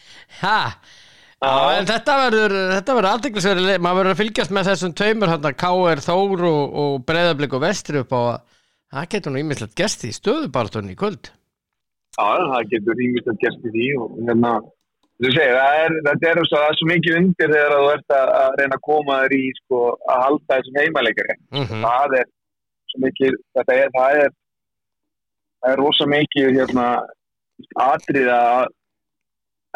þetta 1.88 2.14
verður 2.18 2.54
þetta 2.74 2.94
verður 2.96 3.10
aðdeglisverið, 3.12 3.68
maður 3.84 3.98
verður 4.00 4.14
að 4.14 4.20
fylgjast 4.22 4.54
með 4.54 4.68
þessum 4.72 4.94
tveimur, 4.98 5.30
hann 5.32 5.46
að 5.46 5.58
K.R. 5.62 6.00
Þór 6.02 6.40
og, 6.48 6.62
og 6.82 6.92
Breiðablik 7.06 7.54
og 7.54 7.62
Vestri 7.62 8.00
upp 8.02 8.12
á 8.14 8.20
að 8.20 8.38
það 8.88 9.10
getur 9.14 9.34
nú 9.34 9.42
ímislegt 9.42 9.76
gesti 9.78 10.10
í 10.10 10.16
stöðubartunni 10.16 10.96
í 10.96 10.98
kvöld 10.98 11.24
já, 11.28 11.30
það 12.26 12.70
getur 12.72 12.98
að 12.98 13.04
gerst 13.44 13.62
í 13.70 13.86
og 14.00 14.06
hérna, 14.26 14.52
þú 15.18 15.34
segir, 15.34 15.58
er, 15.58 15.94
þetta 16.06 16.32
er, 16.32 16.42
svo, 16.48 16.62
er 16.62 16.78
svo 16.78 16.88
mikið 16.92 17.20
undir 17.20 17.54
þegar 17.54 17.76
þú 17.76 17.92
ert 17.94 18.16
að, 18.18 18.32
að 18.40 18.58
reyna 18.60 18.78
að 18.78 18.84
koma 18.88 19.20
þér 19.22 19.36
í, 19.38 19.44
sko, 19.60 19.84
að 20.08 20.24
halda 20.24 20.56
þessum 20.56 20.80
heimaleikari. 20.82 21.38
mm 21.54 21.86
Það 21.86 22.18
er 22.22 22.26
svo 22.88 23.04
mikið, 23.04 23.38
þetta 23.58 23.78
er, 23.82 23.94
það 23.98 24.24
er, 24.24 24.34
það 25.58 25.72
er 25.74 25.82
rosa 25.82 26.08
mikið, 26.14 26.50
hérna, 26.58 26.88
atrið 27.88 28.32
að 28.32 28.66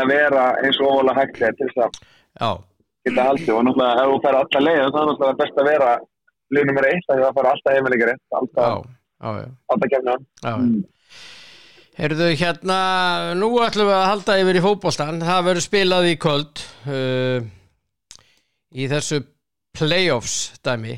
að 0.00 0.12
vera 0.12 0.44
eins 0.62 0.78
og 0.80 0.88
óvalega 0.88 1.20
hægt 1.20 1.42
er 1.42 1.56
til 1.58 1.68
þess 1.68 1.84
að 1.84 1.98
Já, 2.40 2.50
geta 3.06 3.26
haldið 3.28 3.54
og 3.56 3.66
náttúrulega 3.66 4.04
ef 4.04 4.10
þú 4.12 4.18
fær 4.24 4.38
alla 4.40 4.62
leið 4.66 4.80
þá 4.80 4.98
er 5.00 5.08
náttúrulega 5.10 5.38
best 5.42 5.60
að 5.60 5.68
vera 5.68 5.90
lið 6.52 6.68
nummer 6.68 6.88
eitt 6.88 7.12
að 7.12 7.22
það 7.24 7.36
fara 7.38 7.52
alltaf 7.52 7.76
heimileikari 7.76 8.14
já, 8.16 8.38
alltaf, 8.40 8.86
já, 9.26 9.30
já, 9.42 9.48
alltaf 9.74 9.92
kemna 9.94 10.16
já. 10.16 10.54
Mm. 10.54 10.80
Heyrðu 11.92 12.30
hérna, 12.40 12.76
nú 13.36 13.50
ætlum 13.60 13.90
við 13.90 13.98
að 13.98 14.06
halda 14.08 14.34
yfir 14.40 14.56
í 14.56 14.62
fótboltan, 14.64 15.18
það 15.20 15.42
verður 15.44 15.64
spilað 15.66 16.06
í 16.08 16.14
kvöld 16.22 16.62
uh, 16.88 17.44
í 18.72 18.86
þessu 18.88 19.18
playoffs 19.76 20.36
dæmi. 20.64 20.96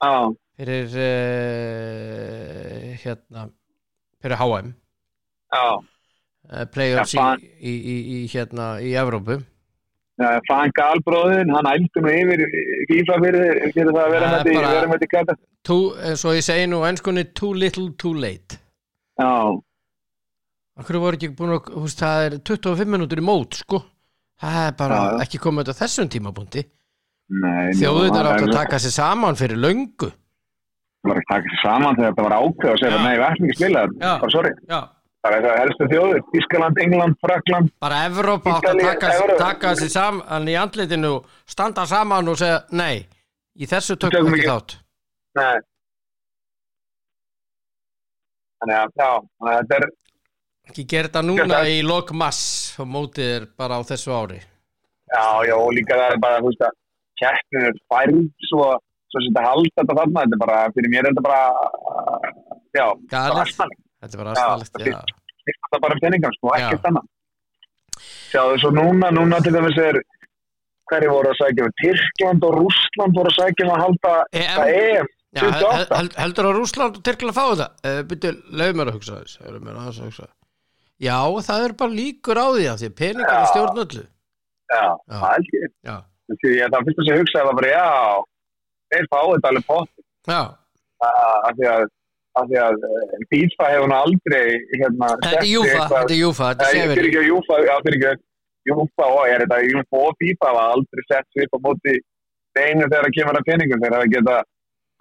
Já, 0.00 0.32
fyrir 0.56 0.96
uh, 1.04 2.88
hérna 3.02 3.44
fyrir 4.22 4.40
HM 4.40 4.72
já, 5.52 5.64
uh, 5.76 6.64
playoffs 6.72 7.14
Ja, 7.18 7.28
í, 7.60 7.76
í, 7.76 7.98
í, 8.16 8.24
hérna 8.32 8.80
í 8.80 8.96
Evrópu. 8.96 9.36
Uh, 10.18 10.40
Frank 10.48 10.80
Albróðin, 10.82 11.52
hann 11.52 11.68
ældi 11.68 12.00
nú 12.00 12.08
yfir 12.16 12.48
FIFA 12.88 13.20
fyrir, 13.28 13.60
fyrir 13.76 13.92
það 13.92 14.02
að 14.06 14.12
vera 14.16 14.24
er 14.24 14.32
með 14.88 15.04
því, 15.04 15.78
eins 16.08 16.24
og 16.24 16.32
ég 16.40 16.48
segi 16.48 16.66
nú 16.72 16.80
á 16.80 16.88
ennskunni 16.88 17.28
too 17.36 17.52
little 17.52 17.92
too 18.00 18.16
late. 18.16 18.56
Já, 19.20 19.52
Akkur 20.78 20.98
voru 21.02 21.18
ekki 21.18 21.32
búin 21.34 21.56
að, 21.56 21.70
veist, 21.82 21.98
það 22.02 22.24
er 22.28 22.36
25 22.46 22.92
minútur 22.94 23.18
í 23.22 23.24
mót, 23.26 23.56
sko 23.64 23.80
Það 24.38 24.58
er 24.68 24.74
bara 24.78 24.98
já. 25.02 25.14
ekki 25.24 25.40
komið 25.42 25.72
á 25.74 25.78
þessum 25.80 26.08
tímabundi 26.14 26.62
nei. 27.28 27.72
Þjóðin 27.80 28.14
er 28.20 28.28
átt 28.30 28.44
að 28.46 28.52
taka. 28.54 28.78
sér 28.84 28.94
saman 28.94 29.38
fyrir 29.40 29.58
löngu 29.58 30.12
Það 31.02 31.10
var 31.10 31.18
að 31.22 31.26
taka 31.32 31.50
sér 31.54 31.60
saman 31.64 31.98
þegar 31.98 32.12
þetta 32.14 32.26
var 32.28 32.36
ákveð 32.38 32.70
og 32.70 32.78
segja, 32.82 32.94
Já. 32.94 33.02
nei, 33.02 33.16
við 33.18 33.26
ætlum 33.28 33.48
ekki 33.48 33.56
að 33.56 33.60
spila 33.62 33.82
það. 33.82 33.98
Já. 34.02 34.12
Bara 34.22 34.32
sorry. 34.36 34.52
Já, 34.68 34.80
Það 35.18 35.34
er 35.34 35.42
það 35.48 35.56
helstu 35.58 35.86
þjóður, 35.90 36.18
Ískaland, 36.38 36.76
England, 36.84 37.16
Frakland. 37.26 37.70
bara 37.82 37.96
Evrópa 38.06 38.52
átt 38.54 38.68
að 38.70 38.80
taka, 38.86 39.08
taka 39.42 39.72
sér 39.80 39.90
saman 39.90 40.48
í 40.48 40.54
andlitinu 40.62 41.12
standa 41.50 41.86
saman 41.90 42.28
og 42.30 42.38
segja 42.38 42.60
nei, 42.70 43.02
í 43.58 43.66
þessu 43.66 43.96
tökum 43.98 44.30
við 44.30 44.38
ekki 44.38 44.46
ekki. 44.46 44.52
þátt 44.54 44.76
Nei. 45.38 45.58
Þannig 48.62 48.78
að, 48.78 48.94
já, 48.98 49.10
að 49.42 49.58
þetta 49.58 49.76
er, 49.80 49.88
ekki 50.68 50.84
gera 50.92 51.08
þetta 51.08 51.22
núna 51.26 51.48
það. 51.54 51.70
í 51.74 51.78
lok 51.86 52.12
mass 52.12 52.42
og 52.82 52.88
mótið 52.92 53.30
er 53.38 53.46
bara 53.58 53.78
á 53.78 53.82
þessu 53.88 54.12
ári 54.14 54.38
já, 54.38 55.24
já, 55.48 55.54
og 55.56 55.72
líka 55.76 55.96
það 55.98 56.12
er 56.14 56.20
bara, 56.24 56.40
þú 56.44 56.50
veist 56.52 56.64
að, 56.68 56.74
keppninu 57.22 57.68
er 57.70 57.78
færð 57.92 58.18
svo, 58.50 58.66
svo 59.08 59.22
sem 59.24 59.32
þetta 59.32 59.44
halda 59.48 59.74
þetta 59.80 59.98
þarna, 60.00 60.24
þetta 60.24 60.36
er 60.38 60.42
bara, 60.44 60.58
fyrir 60.76 60.92
mér 60.92 61.06
er 61.08 61.12
þetta 61.14 61.26
bara, 61.28 61.42
já, 62.76 62.86
bara 63.12 63.44
astanlegt. 63.46 63.82
Þetta 63.98 64.14
er 64.14 64.20
bara 64.22 64.34
Já, 64.36 64.44
aðstæðalegt, 64.54 64.74
það 64.78 64.90
já. 64.92 65.00
Þetta 65.48 65.78
er 65.78 65.82
bara 65.88 65.96
peningar, 66.04 66.34
sko, 66.36 66.50
Já. 66.54 66.66
ekkert 66.68 66.84
annað. 66.90 67.06
Sjáðu, 68.30 68.58
svo 68.62 68.70
núna, 68.76 69.08
núna 69.16 69.38
til 69.42 69.52
dæmis 69.56 69.78
er, 69.82 69.98
hverju 70.92 71.10
voru 71.12 71.32
að 71.32 71.38
sækja 71.40 71.64
um 71.66 71.72
Tyrkland 71.82 72.44
og 72.48 72.58
Rússland 72.60 73.16
voru 73.18 73.32
að 73.32 73.38
sækja 73.40 73.66
um 73.66 73.72
að 73.74 73.82
halda 73.86 74.12
EM? 74.38 74.52
það 74.58 74.74
EM 74.82 75.08
Já, 75.36 75.40
hel- 75.42 75.56
28. 75.56 75.96
hel- 75.98 76.14
heldur 76.22 76.48
að 76.50 76.58
Rússland 76.60 77.00
og 77.00 77.02
Tyrkland 77.08 77.36
fá 77.36 77.42
þetta? 77.50 77.68
Uh, 77.88 78.02
Byrju, 78.12 78.34
leið 78.60 78.76
mér 78.78 78.92
að 78.92 78.96
hugsa 79.00 79.18
þess 79.18 79.40
mér 79.42 79.74
aðeins 79.74 79.98
að 79.98 80.06
hugsa 80.08 80.28
Já, 80.98 81.18
það 81.46 81.64
er 81.68 81.74
bara 81.82 81.94
líkur 81.98 82.38
á 82.42 82.46
því 82.54 82.64
að 82.72 82.80
því 82.82 82.88
að 82.90 82.96
peningar 83.02 83.34
er 83.34 83.44
Já. 83.44 83.50
stjórn 83.52 83.82
öllu 83.84 84.04
Já, 84.68 84.82
Já. 84.82 85.18
það 85.18 85.28
held 85.34 85.52
ég. 85.58 85.68
Já, 85.88 85.96
Því 86.28 86.50
að 86.60 86.72
það 86.74 86.88
fyrst 86.88 86.98
að 87.02 87.08
ég 87.08 87.20
hugsaði 87.22 87.46
var 87.48 87.56
bara, 87.58 87.68
já, 87.72 87.86
þeir 88.92 89.06
fáið 89.12 89.30
þetta 89.34 89.50
alveg 89.52 89.66
pott 89.68 89.92
já, 90.28 90.40
af 91.08 91.54
því 91.56 91.68
að 91.74 91.86
af 92.38 92.44
því 92.50 92.58
að 92.62 92.84
eh, 92.86 93.14
FIFA 93.32 93.68
hefur 93.72 93.88
nú 93.90 93.96
aldrei 93.98 94.42
hérna, 94.78 95.08
þetta 95.22 95.38
er 95.40 95.48
Júfa 95.48 95.86
Þetta 95.88 96.12
er 96.14 96.18
Júfa, 96.18 96.50
þetta 96.50 96.66
er 96.68 96.74
Nei, 96.74 96.82
fyrir 96.82 96.92
sefir 96.92 97.08
ekki 97.08 97.20
að 97.22 97.28
Júfa, 97.30 97.56
já, 97.64 97.74
fyrir 97.86 97.96
ekki 97.98 98.10
að 98.10 98.20
Júfa 98.68 99.08
og 99.08 99.22
er 99.32 99.44
þetta 99.44 99.58
Júfa 99.72 100.02
og 100.04 100.20
FIFA 100.22 100.52
var 100.58 100.74
aldrei 100.76 101.04
sett 101.08 101.28
svip 101.32 101.56
á 101.56 101.58
móti 101.64 101.94
einu 102.58 102.84
þegar 102.90 103.06
það 103.06 103.16
kemur 103.16 103.38
að 103.38 103.48
peningum 103.48 103.82
þegar 103.84 104.02
það 104.02 104.12
geta 104.14 104.36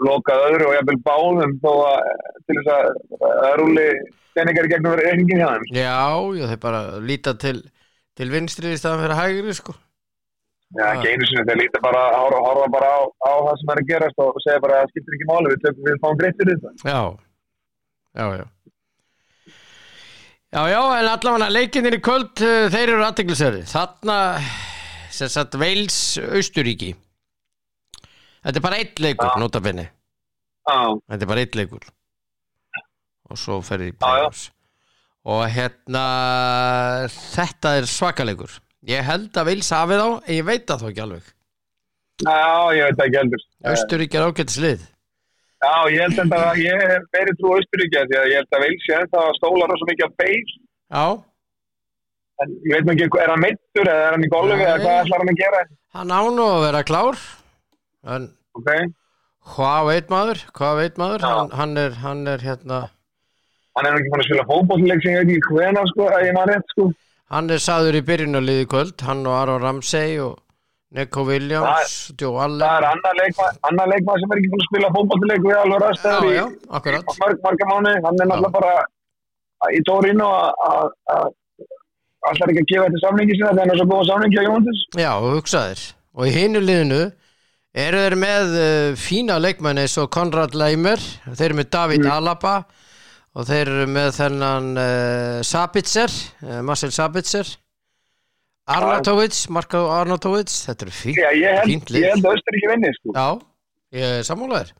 lokað 0.05 0.43
öðru 0.51 0.69
og 0.69 0.75
jafnvel 0.77 0.99
báðum 1.07 1.57
þó 1.63 1.71
að 1.87 1.97
eh, 2.11 2.29
til 2.45 2.57
þess 2.59 2.71
að 3.31 3.57
rúli 3.61 3.87
peningar 4.37 4.67
í 4.67 4.71
gegnum 4.73 4.93
verið 4.93 5.09
reyningin 5.09 5.41
hjá 5.41 5.49
þeim 5.49 5.67
Já, 5.73 5.97
já, 6.37 6.45
þeir 6.51 6.61
bara 6.67 6.81
líta 7.01 7.33
til 7.41 7.57
til 8.17 8.31
vinstri 8.33 8.73
í 8.73 8.77
staðan 8.79 9.03
fyrir 9.05 9.19
hægri 9.19 9.53
sko. 9.53 9.75
Já, 10.75 10.87
ekki 10.89 11.13
einu 11.13 11.27
sinni, 11.29 11.45
þeir 11.47 11.59
líta 11.61 11.79
bara 11.83 12.01
horfa, 12.17 12.39
horfa 12.43 12.67
bara 12.73 12.87
á, 12.91 12.99
á 13.07 13.33
það 13.45 13.59
sem 13.61 13.69
er 13.71 13.81
að 13.81 13.89
gerast 13.91 14.21
og 14.23 14.39
segja 14.43 14.63
bara 14.65 14.79
að 14.81 14.89
skiptir 14.91 15.15
ekki 15.15 15.27
máli, 15.29 15.51
við 15.53 15.61
tökum 15.63 15.87
við 15.87 15.99
fáum 16.03 16.17
greitt 16.19 16.41
fyrir 16.41 16.57
þetta 16.57 16.91
Já, 16.91 17.01
já, 18.17 18.25
já 18.41 18.45
Já, 20.47 20.61
já, 20.71 20.79
en 20.95 21.09
allavega 21.11 21.49
leikinir 21.51 21.97
í 21.97 21.99
kvöld, 21.99 22.39
uh, 22.39 22.69
þeir 22.71 22.93
eru 22.93 23.03
aðteglisverði. 23.03 23.65
Þarna, 23.67 24.15
sem 25.11 25.27
sagt, 25.29 25.57
Veils, 25.59 25.97
Austuríki. 26.23 26.93
Þetta 28.47 28.59
er 28.61 28.63
bara 28.63 28.77
eitt 28.79 28.99
leikur, 29.03 29.27
Já. 29.27 29.39
notabenni. 29.43 29.83
Já, 30.67 30.77
Þetta 31.11 31.25
er 31.25 31.29
bara 31.33 31.41
eitt 31.43 31.55
leikur. 31.59 31.87
Og 33.27 33.37
svo 33.39 33.57
fer 33.67 33.81
í 33.83 33.89
Já, 33.89 33.91
já. 33.91 33.99
playoffs. 34.05 34.43
Og 35.27 35.41
hérna, 35.51 36.03
þetta 37.11 37.73
er 37.81 37.87
svakaleikur. 37.91 38.53
Ég 38.87 39.03
held 39.03 39.35
að 39.35 39.49
Veils 39.49 39.69
hafi 39.75 39.97
þá, 39.99 40.05
en 40.23 40.33
ég 40.37 40.45
veit 40.47 40.63
það 40.69 40.83
þó 40.83 40.87
ekki 40.93 41.03
alveg. 41.03 41.33
já, 42.23 42.73
ég 42.77 42.83
veit 42.87 43.01
ekki 43.03 43.17
heldur 43.19 43.41
Austuríki 43.71 44.17
er 44.17 44.23
ágættis 44.29 44.57
lið. 44.63 44.85
Já, 45.57 45.73
ég 45.91 45.99
held 46.05 46.33
að 46.37 46.61
ég 46.63 46.83
er 46.87 47.03
meiri 47.13 47.33
trú 47.37 47.51
á 47.51 47.57
að 47.57 48.29
ég 48.31 48.37
held 48.39 48.55
að 48.55 48.63
Veils 48.63 48.87
ég 48.89 49.01
enda 49.03 49.19
að 49.27 49.35
stóla 49.37 49.67
rosa 49.69 49.85
mikið 49.89 50.07
á 50.07 50.11
beil 50.21 50.47
Já, 50.93 51.05
en 52.41 52.55
ég 52.63 52.73
veit 52.77 52.91
ekki, 52.93 53.19
er 53.21 53.29
hann 53.33 53.41
meittur 53.43 53.89
eða 53.91 54.07
er 54.07 54.11
hann 54.15 54.23
í 54.23 54.29
golfi 54.31 54.53
eða 54.55 54.77
hvað 54.81 54.99
ætlar 55.03 55.19
hann 55.25 55.33
að 55.33 55.41
gera 55.43 55.61
hann 55.97 56.13
á 56.13 56.21
nú 56.29 56.45
að 56.47 56.61
vera 56.67 56.83
klár. 56.87 57.17
En 58.07 58.27
ok, 58.57 58.69
hvað 59.55 59.81
veit 59.91 60.09
maður? 60.13 60.41
Hvað 60.57 60.79
veit 60.81 60.97
maður? 61.01 61.25
Já. 61.25 61.33
Hann, 61.33 61.51
hann, 61.61 61.75
er, 61.83 61.99
hann 62.03 62.23
er 62.33 62.43
hérna... 62.47 62.79
hann 63.77 63.85
er 63.89 63.99
ekki 63.99 64.11
búin 64.13 64.23
að 64.23 64.29
spila 64.31 64.47
fótbollleik 64.49 65.03
sem 65.05 65.13
ég 65.15 65.21
veit 65.21 65.35
ekki 65.37 65.53
hvena 65.53 65.85
sko, 65.93 66.09
að 66.09 66.41
rétt 66.51 66.73
sko 66.75 66.89
Hann 67.27 67.51
er 67.51 67.59
sagður 67.59 67.97
í 67.99 68.03
byrjunarliði 68.07 68.63
í 68.63 68.67
kvöld, 68.71 69.01
hann 69.03 69.25
og 69.27 69.33
Aron 69.35 69.59
Ramsey 69.63 70.13
og 70.23 70.37
Nico 70.95 71.25
Williams, 71.27 71.95
það 72.15 72.61
er 72.63 72.85
annar 72.87 73.17
leikmað, 73.19 73.57
annar 73.67 73.89
leikmað 73.91 74.21
sem 74.21 74.31
er 74.31 74.39
ekki 74.39 74.51
búin 74.53 74.61
að 74.63 74.69
spila 74.69 74.91
fótbollleik 74.95 75.41
við 75.43 75.57
alveg 75.59 75.81
Já, 75.81 75.83
rastæður 75.83 76.27
í 76.29 76.37
já, 76.37 76.45
akkurat. 76.79 77.11
mörg, 77.23 77.41
marga 77.43 77.67
mánu 77.73 77.91
hann 78.05 78.21
er 78.23 78.29
náttúrulega 78.31 78.53
bara 78.55 79.73
í 79.75 79.81
Torino 79.89 80.29
að- 80.37 80.53
að 80.69 80.87
að- 81.17 81.33
ætlar 82.31 82.53
ekki 82.53 82.63
að 82.63 82.69
gefa 82.71 82.85
þetta 82.87 83.03
samningi 83.03 83.35
sinna 83.35 83.51
þegar 83.51 83.63
hann 83.65 83.73
er 83.75 83.81
svo 83.81 83.89
góða 83.91 84.07
samningi 84.11 84.39
á 84.39 84.43
Jóndis 84.47 84.79
Já, 85.03 85.11
og 85.19 85.27
hugsaðir. 85.35 85.83
Og 86.15 86.23
í 86.27 86.31
hinu 86.37 86.59
liðinu 86.63 87.01
eru 87.75 87.99
þeir 88.03 88.15
með 88.19 88.55
uh, 88.57 88.95
fína 88.99 89.37
leikmenni 89.41 89.83
eins 89.85 89.97
og 90.01 90.09
Konrad 90.13 90.55
Leimer, 90.57 91.01
þeir 91.27 91.49
eru 91.51 91.57
með 91.59 91.69
David 91.75 92.07
Alaba 92.09 92.55
og 93.37 93.45
þeir 93.49 93.69
eru 93.73 93.87
með 93.93 94.09
þennan 94.17 94.69
uh, 94.81 95.39
Sabitzer, 95.45 96.13
uh, 96.45 96.59
Marcel 96.65 96.91
Sabitzer, 96.95 97.51
Arnautovic, 98.67 99.37
Marko 99.53 99.85
Arnautovic, 99.95 100.51
þetta 100.51 100.87
eru 100.87 100.95
fín, 100.95 101.15
Já, 101.15 101.29
ég 101.37 101.61
held, 101.61 101.87
fínt 101.87 102.25
að 102.27 102.33
Östuríki 102.33 102.71
vinni 102.73 102.91
sko. 102.97 103.13
Já, 103.15 103.27
ég 103.95 104.17
er 104.19 104.25
sammálaður. 104.27 104.73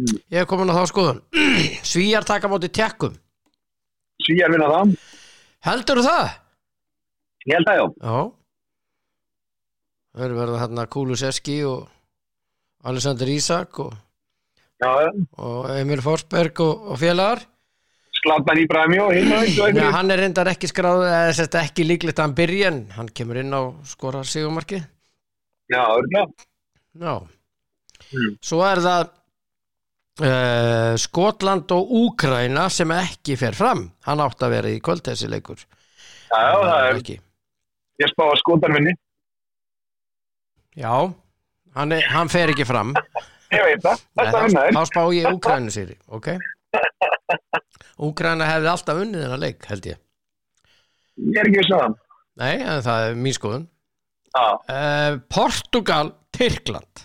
Mm. 0.00 0.18
Ég 0.32 0.42
hef 0.42 0.48
komin 0.50 0.72
á 0.72 0.76
þá 0.76 0.84
skoðun. 0.90 1.22
Svíjar 1.92 2.26
taka 2.28 2.50
móti 2.52 2.68
tjekkum. 2.72 3.14
Svíjar 4.26 4.52
vinna 4.52 4.68
það, 4.68 4.92
Heldur 5.64 6.02
það? 6.04 6.36
ég 7.48 7.56
held 7.56 7.70
að 7.72 7.78
já 7.80 7.84
Já. 8.04 8.18
Það 10.10 10.26
eru 10.26 10.38
verða 10.40 10.60
hérna 10.64 10.86
Kulusevski 10.90 11.60
og 11.68 11.88
Alexander 12.90 13.30
Isak 13.30 13.78
og, 13.84 13.94
og 15.38 15.70
Emil 15.76 16.02
Forsberg 16.02 16.62
og, 16.64 16.90
og 16.94 17.00
félagar. 17.00 17.44
Zlatan 18.20 18.60
Íbrahimi 18.60 18.98
og 19.00 19.14
hinn 19.16 19.78
hann 19.94 20.12
er 20.12 20.20
reyndar 20.24 20.50
ekki 20.50 20.68
skráð, 20.68 21.06
eða 21.08 21.62
ekki 21.62 21.86
líklegt 21.86 22.18
að 22.18 22.26
hann 22.26 22.36
byrja 22.36 22.72
en 22.72 22.80
hann 22.96 23.08
kemur 23.16 23.38
inn 23.40 23.54
á 23.54 23.62
skora 23.88 24.24
sigumarki. 24.26 24.82
Já. 25.70 25.84
Já. 26.98 27.14
Mm. 28.10 28.34
Svo 28.42 28.60
er 28.66 28.82
það 28.82 29.02
uh, 30.26 30.94
Skotland 31.00 31.72
og 31.76 31.92
Úkraina 32.02 32.66
sem 32.72 32.90
ekki 32.96 33.38
fer 33.40 33.56
fram. 33.56 33.86
Hann 34.08 34.22
átt 34.24 34.42
að 34.42 34.56
vera 34.56 34.72
í 34.74 34.80
kvöld 34.84 35.04
þessi 35.06 35.30
leikur. 35.30 35.62
Já, 36.30 36.38
já, 36.38 36.56
það 36.58 36.88
er, 36.88 36.98
ekki. 37.00 37.16
ég 38.02 38.12
spá 38.12 38.24
að 38.26 38.38
skotan 38.42 38.76
vinni. 38.76 38.96
Já, 40.78 40.92
hann, 41.74 41.92
er, 41.96 42.04
hann 42.14 42.28
fer 42.30 42.52
ekki 42.52 42.66
fram. 42.68 42.92
Ég 43.54 43.64
veit 43.66 43.82
það, 43.82 44.02
þetta 44.20 44.40
vinna 44.44 44.60
þér. 44.62 44.76
þá 44.76 44.82
spá 44.86 45.00
ég 45.16 45.24
Úkrænu 45.34 45.72
sér 45.74 45.88
ok 46.14 46.28
Úkræna 48.06 48.46
hefði 48.46 48.68
alltaf 48.70 49.00
unnið 49.02 49.24
þennan 49.24 49.42
leik 49.42 49.66
held 49.66 49.88
ég 49.90 49.98
Ég 51.18 51.40
er 51.42 51.48
ekki 51.50 51.64
um 51.64 51.72
það. 51.80 51.96
nei, 52.40 52.52
en 52.62 52.84
það 52.86 53.06
er 53.08 53.18
mín 53.24 53.34
skoðun 53.34 53.64
uh, 54.38 55.18
Portugal, 55.34 56.12
Tyrkland 56.38 57.02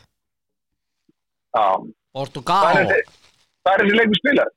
já. 1.57 1.65
Portugal 2.13 2.61
Það 2.69 2.77
er 2.83 2.87
þessi, 2.91 3.17
það 3.65 3.73
er 3.87 3.97
leikur 3.97 4.21
spilað. 4.21 4.53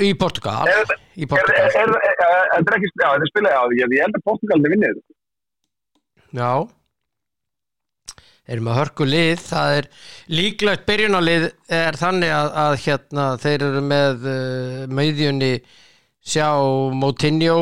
í 0.00 0.10
Portugal 0.24 0.72
Er- 0.74 0.92
í 1.14 1.22
Er, 1.22 1.22
er, 1.22 1.30
Portugal 1.30 1.54
er, 1.54 1.78
er, 1.78 1.94
er, 2.26 2.58
er 2.58 2.76
ekki, 2.80 2.90
er 3.06 3.30
spilað, 3.30 3.54
já, 3.54 3.62
ég, 3.78 3.96
held 4.02 4.18
að 4.18 4.26
Portugalni 4.26 4.74
vinni 4.74 4.90
þetta. 4.90 5.18
já 6.42 6.52
erum 8.50 8.70
að 8.72 8.78
hörku 8.80 9.06
lið 9.06 9.42
það 9.46 9.74
er 9.78 9.88
líklegt 10.34 10.86
byrjunarlið 10.88 11.44
er 11.80 11.98
þannig 12.00 12.32
að, 12.34 12.48
að 12.64 12.78
hérna 12.84 13.26
þeir 13.42 13.66
eru 13.68 13.82
með 13.86 14.24
uh, 14.26 14.86
meðjunni 15.00 15.52
sjá 16.20 16.48
Moutinho 17.00 17.58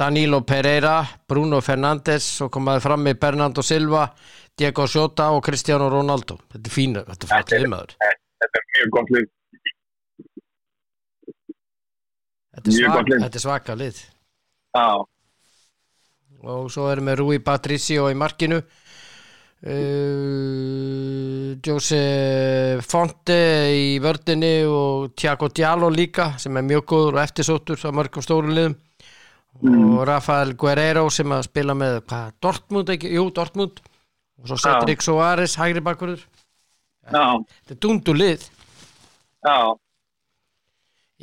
Danilo 0.00 0.40
Pereira 0.48 1.02
Bruno 1.28 1.60
Fernandes 1.64 2.30
og 2.44 2.52
komaði 2.54 2.84
fram 2.86 3.04
með 3.04 3.18
Bernardo 3.20 3.64
Silva 3.66 4.06
Diego 4.60 4.86
Jota 4.88 5.30
og 5.32 5.44
Cristiano 5.44 5.88
Ronaldo. 5.88 6.36
Þetta 6.52 6.68
er 6.68 6.74
fínu, 6.74 7.04
þetta 7.06 7.28
er 7.28 7.38
er- 7.40 7.62
liðmaður. 7.62 7.94
Þetta 8.40 8.60
er 8.60 8.66
mjög 8.72 8.90
gott 8.96 9.12
lið. 9.14 9.28
þetta 12.56 12.72
er, 12.72 12.76
svak, 12.76 13.12
þetta 13.14 13.40
er 13.40 13.44
svaka 13.44 13.76
lið. 13.78 14.02
Já, 14.76 14.88
og 16.50 16.68
svo 16.72 16.88
erum 16.90 17.08
við 17.10 17.18
Rui 17.22 17.40
Patricio 17.44 18.08
í 18.12 18.18
markinu 18.18 18.60
uh, 19.66 21.56
Jose 21.66 22.00
Fonte 22.86 23.40
í 23.76 23.98
vördinni 24.02 24.64
og 24.68 25.12
Thiago 25.18 25.48
Diallo 25.52 25.90
líka 25.92 26.32
sem 26.40 26.56
er 26.56 26.64
mjög 26.66 26.84
góður 26.94 27.18
og 27.18 27.22
eftirsóttur 27.24 27.78
á 27.84 27.90
mörgum 27.92 28.24
stóru 28.24 28.50
liðum. 28.54 28.76
Og 29.60 30.04
Rafael 30.06 30.54
Guerrero 30.56 31.08
sem 31.12 31.28
að 31.34 31.48
spila 31.50 31.74
með 31.76 32.00
hvað, 32.06 32.32
Dortmund 32.40 32.88
ekki? 32.94 33.10
Jú, 33.12 33.24
Dortmund. 33.34 33.80
Og 34.40 34.48
svo 34.48 34.56
Cedric 34.62 35.02
Soares, 35.04 35.58
hægri 35.60 35.82
bakkurður 35.84 36.22
Já, 37.10 37.40
þetta 37.66 37.74
er 37.74 37.80
dundu 37.82 38.14
lið. 38.14 38.44
Já, 39.40 39.56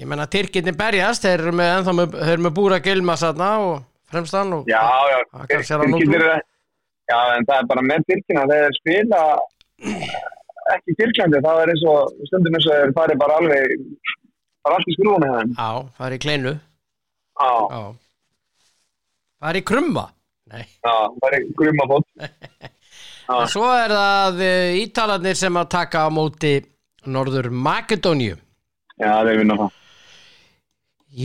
ég 0.02 0.10
menna 0.10 0.28
Tyrkinni 0.30 0.74
berjast 0.78 1.26
þeir 1.26 1.46
eru 1.46 1.54
með, 1.56 1.92
með, 2.02 2.50
búra 2.56 2.80
gilma 2.84 3.16
og 3.16 3.84
fremstan 4.10 4.54
og 4.58 4.70
já, 4.70 4.82
já. 4.82 5.20
Það 5.32 5.48
kann 5.54 6.44
Já, 7.08 7.18
en 7.38 7.46
það 7.48 7.60
er 7.62 7.68
bara 7.72 7.84
með 7.88 8.06
Tyrkina 8.10 8.44
þegar 8.50 8.66
þeir 8.68 8.78
spila 8.82 9.22
ekki 10.76 10.92
í 10.92 10.98
Tyrklandi, 11.00 11.40
það 11.46 11.62
er 11.64 11.72
eins 11.74 11.84
og 11.88 12.16
stundum 12.28 12.58
eins 12.58 12.66
og 12.68 12.74
þeir 12.76 12.94
fari 12.98 13.16
bara 13.22 13.38
alveg 13.40 13.76
bara 14.68 14.80
allt 14.82 14.90
í 14.92 14.96
skrúinu 14.98 15.30
þeim. 15.32 15.54
já, 15.56 15.70
það 15.98 16.08
er 16.10 16.16
í 16.18 16.20
kleinu 16.26 16.54
Já, 17.38 17.52
já. 17.72 17.82
það 19.40 19.50
er 19.54 19.60
í 19.62 19.64
krumma 19.72 20.04
nei 20.52 20.64
já, 20.66 20.96
það 21.22 21.38
er 21.38 21.46
grumma 21.62 21.86
fót. 21.92 22.10
Já. 23.28 23.36
En 23.44 23.50
svo 23.52 23.66
er 23.76 23.92
það 23.92 24.38
eh, 24.48 24.78
ítalarnir 24.86 25.36
sem 25.36 25.58
að 25.60 25.66
taka 25.74 26.06
á 26.08 26.10
móti 26.16 26.54
Norður 27.12 27.50
Makedóníu. 27.52 28.38
Já, 29.00 29.12
þeir 29.28 29.42
vinna 29.42 29.58
það. 29.60 29.74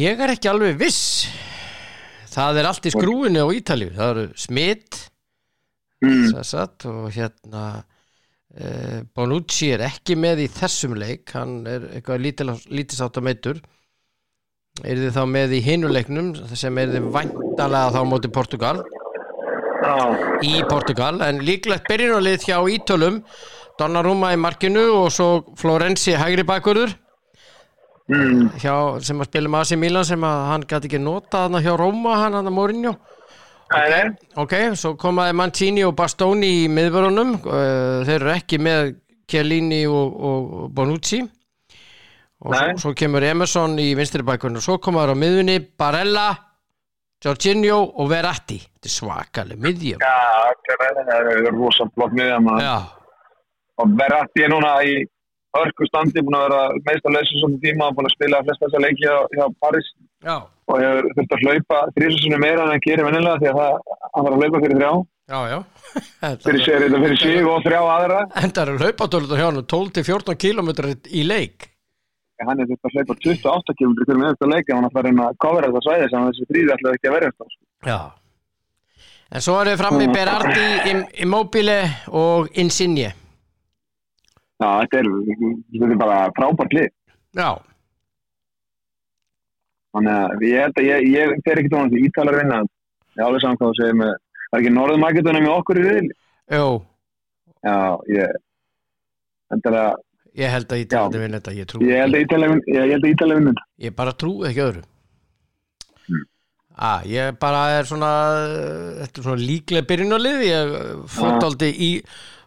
Ég 0.02 0.22
er 0.26 0.32
ekki 0.34 0.50
alveg 0.50 0.76
viss. 0.80 0.98
Það 2.34 2.58
er 2.58 2.68
allt 2.72 2.88
í 2.90 2.92
skrúinu 2.94 3.44
á 3.46 3.48
Ítalíu. 3.54 3.92
Það 3.94 4.10
eru 4.16 4.24
smitt 4.38 4.98
Mm. 6.02 6.42
satt, 6.42 6.86
og 6.90 7.12
hérna 7.14 7.66
uh, 7.78 8.98
Bonucci 9.14 9.70
er 9.76 9.84
ekki 9.86 10.16
með 10.18 10.46
í 10.46 10.48
þessum 10.50 10.96
leik. 10.98 11.28
Hann 11.36 11.60
er 11.70 11.86
eitthvað 11.92 12.26
lítisátt 12.26 13.20
að 13.20 13.28
meitur. 13.28 13.62
Er 14.82 14.98
þið 14.98 15.14
þá 15.14 15.22
með 15.28 15.54
í 15.58 15.62
hinuleiknum 15.66 16.34
sem 16.56 16.78
er 16.80 16.94
þið 16.96 17.08
væntalega 17.14 17.92
þá 17.94 18.02
móti 18.08 18.32
Portugal. 18.32 18.80
Já, 19.82 19.96
í 20.46 20.60
Portugal 20.70 21.16
en 21.26 21.40
líklegt 21.42 21.88
byrjunarlið 21.90 22.44
hjá 22.46 22.58
Ítölum 22.70 23.18
Donnarumma 23.80 24.32
í 24.34 24.38
markinu 24.38 24.84
og 24.94 25.08
svo 25.14 25.28
Florenzi 25.58 26.14
hægri 26.18 26.44
bakurður 26.46 26.92
mm. 28.10 28.60
sem 29.02 29.18
að 29.22 29.30
spila 29.30 29.50
með 29.50 29.64
AC 29.64 29.78
Milan 29.80 30.06
sem 30.06 30.26
að 30.28 30.44
hann 30.50 30.66
gæti 30.70 30.90
ekki 30.90 31.00
nota 31.02 31.46
hann 31.46 31.58
hjá 31.64 31.72
Róma 31.80 32.20
hann 32.20 32.38
að 32.38 32.52
Mourinho 32.54 32.94
Nei, 33.72 33.88
nei. 33.90 34.10
ok, 34.42 34.54
svo 34.78 34.94
komaði 35.00 35.36
Mancini 35.38 35.84
og 35.86 35.94
Bastoni 35.98 36.50
í 36.64 36.68
miðvörunum. 36.72 37.34
Uh, 37.44 38.02
þeir 38.06 38.18
eru 38.20 38.32
ekki 38.36 38.58
með 38.62 38.94
Chiellini 39.30 39.82
og, 39.88 40.16
og 40.28 40.70
Bonucci. 40.76 41.22
Og 42.42 42.50
Nei. 42.56 42.72
svo, 42.82 42.90
kemur 42.98 43.22
Emerson 43.22 43.76
í 43.78 43.92
vinstri 43.94 44.24
bakurinn 44.26 44.58
og 44.58 44.64
svo 44.64 44.74
komaður 44.82 45.14
á 45.14 45.16
miðunni 45.22 45.60
Barella, 45.78 46.24
Jorginho 47.22 47.76
og 48.02 48.08
Verratti. 48.10 48.56
Þetta 48.58 48.88
er 48.90 48.94
svakaleg 48.96 49.60
miðjum. 49.62 50.02
Já, 50.02 50.16
það 50.66 51.12
er 51.14 51.52
rosa 51.54 51.86
flott 51.94 52.16
miðja 52.18 52.40
maður. 52.42 52.66
já, 52.66 52.74
Og 53.82 53.92
Verratti 54.00 54.42
er 54.44 54.50
núna 54.52 54.72
í 54.84 54.96
örku 55.62 55.86
standi, 55.86 56.18
búin 56.24 56.34
að 56.38 56.48
vera 56.48 56.60
meist 56.88 57.06
að 57.06 57.14
leysa 57.14 57.38
svona 57.40 57.60
tíma 57.62 57.88
og 57.92 57.96
búin 58.00 58.08
að 58.10 58.14
spila 58.16 58.42
flesta 58.48 58.66
þessa 58.66 58.82
leiki 58.82 59.06
hjá, 59.06 59.16
hjá 59.38 59.44
Paris 59.62 59.88
já, 60.22 60.36
og 60.72 60.78
hefur 60.82 61.08
þurft 61.16 61.34
að 61.36 61.42
hlaupa 61.46 61.80
þrísusunni 61.96 62.38
meira 62.42 62.64
en 62.66 62.72
hann 62.74 62.84
gerir 62.86 63.06
vennilega 63.08 63.40
því 63.42 63.50
að 63.50 63.58
það, 63.60 63.98
hann 64.14 64.26
var 64.28 64.36
að 64.36 64.42
hlaupa 64.42 64.62
fyrir 64.64 64.78
þrjá, 64.78 64.92
já, 65.32 65.40
já. 65.52 65.58
Fyrir 66.46 66.62
sér 66.64 66.84
þetta 66.86 67.02
fyrir 67.02 67.18
sig 67.20 67.46
og 67.50 67.64
þrjá 67.66 67.80
aðra. 67.82 68.20
En 68.40 68.52
það 68.56 68.62
eru 68.70 68.78
hlaupatöldur 68.86 69.40
hjá 69.40 69.46
hann 69.50 69.60
12-14 69.74 70.38
km 70.40 70.70
í 71.12 71.24
leik 71.26 71.68
En 72.40 72.48
hann 72.48 72.62
er 72.62 72.66
þurft 72.70 72.88
að 72.88 72.96
hlaupa 72.96 73.16
28 73.20 73.74
km 73.78 73.92
fyrir 74.02 74.18
með 74.22 74.30
þetta 74.32 74.48
leiki 74.50 74.72
og 74.72 74.78
hann 74.80 74.88
ætlar 74.88 75.08
að 75.12 75.36
kofra 75.44 75.68
þetta 75.68 75.82
svæði 75.84 76.08
sem 76.10 76.24
þessi 76.28 76.46
þrýði 76.50 76.74
ætlaði 76.76 76.98
ekki 76.98 77.10
að 77.12 77.26
eftir. 77.28 77.56
Já 77.86 77.98
En 79.32 79.40
svo 79.40 79.54
eru 79.62 79.76
frammi 79.80 80.08
Berardi, 80.12 80.64
Im- 80.90 81.04
Immobile 81.24 81.76
og 82.12 82.48
Insigne 82.60 83.12
Já, 84.62 84.68
þetta 84.82 84.98
er, 85.00 85.06
þetta 85.72 85.86
er 85.88 85.98
bara 85.98 86.18
frábært 86.36 86.74
lið. 86.76 86.90
Já, 87.34 87.48
Þannig 89.92 90.14
að 90.18 90.46
ég 90.48 90.62
held 90.64 90.78
að 90.80 90.86
ég, 90.88 91.08
ég 91.12 91.34
fer 91.46 91.60
ekki 91.60 91.72
tónast 91.72 91.96
í 91.98 92.04
Ítalar 92.06 92.38
vinna. 92.40 92.62
Ég 93.18 93.26
alveg 93.26 93.42
saman 93.44 93.58
hvað 93.60 93.72
þú 93.72 93.78
segir 93.80 93.98
með, 94.00 94.14
er 94.48 94.62
ekki 94.62 94.72
Norðum 94.72 95.04
Makedónum 95.04 95.44
með 95.44 95.56
okkur 95.58 95.80
í 95.80 95.84
riðli. 95.88 96.16
jú 96.52 96.70
Já, 97.62 97.76
ég, 98.10 98.40
endilega, 99.54 99.92
Ég 100.32 100.48
held 100.48 100.70
að 100.72 100.80
Ítalandi 100.80 101.20
vinna 101.20 101.38
þetta, 101.42 101.52
ég 101.58 101.68
trú 101.68 101.82
ég 101.84 102.00
held 102.00 102.16
að 102.16 102.22
Ítalar 102.24 102.50
vinna, 102.54 102.76
held 102.88 103.04
að 103.04 103.34
þetta. 103.52 103.64
Ég 103.84 103.94
bara 104.00 104.14
trú 104.16 104.32
ekki 104.48 104.64
öðru 104.64 104.82
ah, 106.76 107.02
Ég 107.04 107.36
bara 107.42 107.62
er 107.76 107.88
svona 107.88 108.12
Þetta 109.02 109.20
er 109.20 109.26
svona 109.28 109.44
líklega 109.44 109.88
byrjunarlið 109.90 110.44
Ég 110.48 110.74
fóttaldi 111.12 111.68
í 111.68 111.90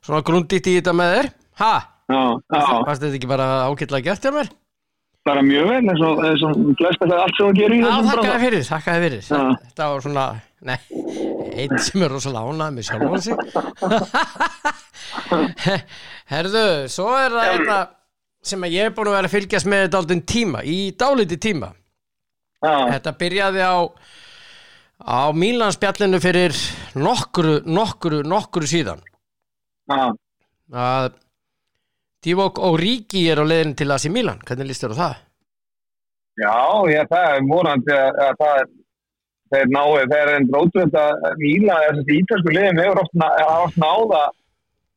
svona 0.01 0.23
grunditt 0.25 0.69
í 0.71 0.77
þetta 0.79 0.95
með 0.97 1.13
þér 1.17 1.31
Ha? 1.62 1.73
Já, 2.10 2.21
já, 2.51 2.63
Varst 2.86 3.05
þetta 3.05 3.15
ekki 3.19 3.29
bara 3.29 3.49
ágætlega 3.69 4.10
gert 4.10 4.25
hjá 4.25 4.34
mér? 4.36 4.49
Bara 5.25 5.41
mjög 5.45 5.65
vel, 5.71 5.85
eins 5.89 6.01
og, 6.05 6.19
eins 6.27 6.41
og 6.45 6.51
flest 6.79 7.01
að 7.01 7.07
það 7.09 7.15
er 7.15 7.21
allt 7.25 7.35
sem 7.39 7.45
þú 7.47 7.53
gerir 7.57 7.75
í 7.75 7.77
Já, 7.79 7.83
þessum 7.85 8.07
þakkaði 8.09 8.29
bransa. 8.29 8.43
fyrir, 8.45 8.63
þakkaði 8.69 8.99
fyrir 9.05 9.23
Já. 9.25 9.29
Þetta 9.65 9.83
var 9.91 9.99
svona, 10.05 10.25
nei 10.69 10.79
Einn 11.55 11.75
sem 11.85 11.99
er 12.05 12.09
rosalega 12.13 12.47
ánað 12.51 12.71
með 12.75 12.83
sjálfan 12.89 13.23
sig 13.25 13.35
Herðu, 16.33 16.65
svo 16.91 17.07
er 17.17 17.31
það 17.35 17.49
einna 17.55 17.79
sem 18.45 18.61
að 18.67 18.75
ég 18.75 18.83
er 18.89 18.93
búin 18.93 19.09
að 19.09 19.15
vera 19.17 19.27
að 19.29 19.33
fylgjast 19.35 19.67
með 19.71 19.83
dálítinn 19.95 20.25
tíma, 20.29 20.59
í 20.61 20.77
dálítið 20.99 21.39
tíma 21.47 21.69
Já, 22.65 22.75
Þetta 22.95 23.11
byrjaði 23.19 23.61
á 23.65 23.75
á 25.05 25.29
Mílanspjallinu 25.35 26.19
fyrir 26.23 26.53
nokkru, 26.97 27.59
nokkru, 27.67 28.21
nokkru 28.25 28.65
síðan 28.69 29.01
já. 29.89 30.13
Að 32.25 32.31
Divok 32.31 32.59
Origi 32.59 33.27
er 33.29 33.38
á 33.38 33.45
leiðin 33.45 33.75
til 33.77 33.91
AC 33.93 34.09
Milan, 34.09 34.39
hvernig 34.41 34.67
líst 34.67 34.81
þér 34.81 34.95
á 34.97 35.01
það? 35.01 35.19
Já, 36.35 36.55
ég, 36.91 37.07
það 37.11 37.27
er 37.35 37.45
morandi 37.45 37.93
að, 37.93 38.17
að 38.25 38.39
það 38.39 38.55
er 38.61 38.71
þeir 39.53 39.69
náu, 39.69 39.91
þeir 40.09 40.15
er 40.23 40.33
endur 40.39 40.65
ótrúið 40.65 40.97
að 40.99 41.27
Míla, 41.39 41.77
þessi 41.85 42.17
ítalsku 42.17 42.55
liðin 42.55 42.81
hefur 42.81 43.01
oft, 43.03 43.77
náða 43.77 44.23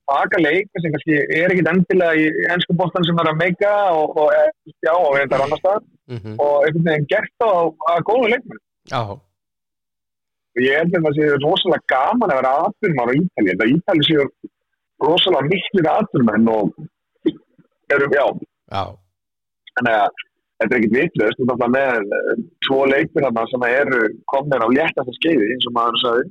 baka 0.09 0.41
leik 0.41 0.69
sem 0.81 0.93
kannski 0.95 1.21
er 1.21 1.53
ekkit 1.53 1.69
endilega 1.69 2.17
í 2.17 2.49
ennsku 2.49 2.75
bóttan 2.81 3.05
sem 3.05 3.19
er 3.21 3.29
að 3.29 3.41
meika 3.43 3.73
og, 3.93 4.17
og 4.17 4.33
já, 4.81 4.95
og 4.95 5.11
við 5.15 5.27
erum 5.27 5.47
annar 5.47 5.61
stað 5.63 5.87
Mm 6.09 6.39
og 6.41 6.63
einhvern 6.65 6.87
veginn 6.89 7.09
gert 7.11 7.45
á 7.45 7.53
að 7.93 7.99
góðu 8.09 8.29
leikmenn 8.33 8.61
og 10.57 10.63
ég 10.65 10.79
held 10.81 10.95
að 10.97 11.03
það 11.05 11.19
sé 11.19 11.27
rosalega 11.43 11.85
gaman 11.93 12.33
að 12.33 12.39
vera 12.39 12.53
aðbyrmar 12.63 13.13
á 13.13 13.19
Ítali, 13.21 13.51
þetta 13.51 13.67
Ítali 13.75 14.07
séu 14.07 14.25
rosalega 15.05 15.51
miklir 15.53 15.91
aðbyrmenn 15.93 16.49
og 16.49 16.73
erum, 17.97 18.17
já, 18.17 18.25
já, 18.75 18.83
þannig 19.79 19.97
að 19.99 20.25
þetta 20.59 20.75
er 20.75 20.81
ekkit 20.81 20.97
vitlaust, 20.97 21.39
þú 21.39 21.47
náttúrulega 21.47 21.73
með 21.77 22.19
eh, 22.19 22.43
tvo 22.67 22.83
leikmir 22.91 23.27
þarna 23.29 23.47
sem 23.53 23.65
eru 23.69 24.03
komnir 24.33 24.65
á 24.65 24.69
léttasta 24.75 25.17
skeiði 25.19 25.51
eins 25.55 25.67
og 25.71 25.75
maður 25.77 26.01
sagði. 26.03 26.29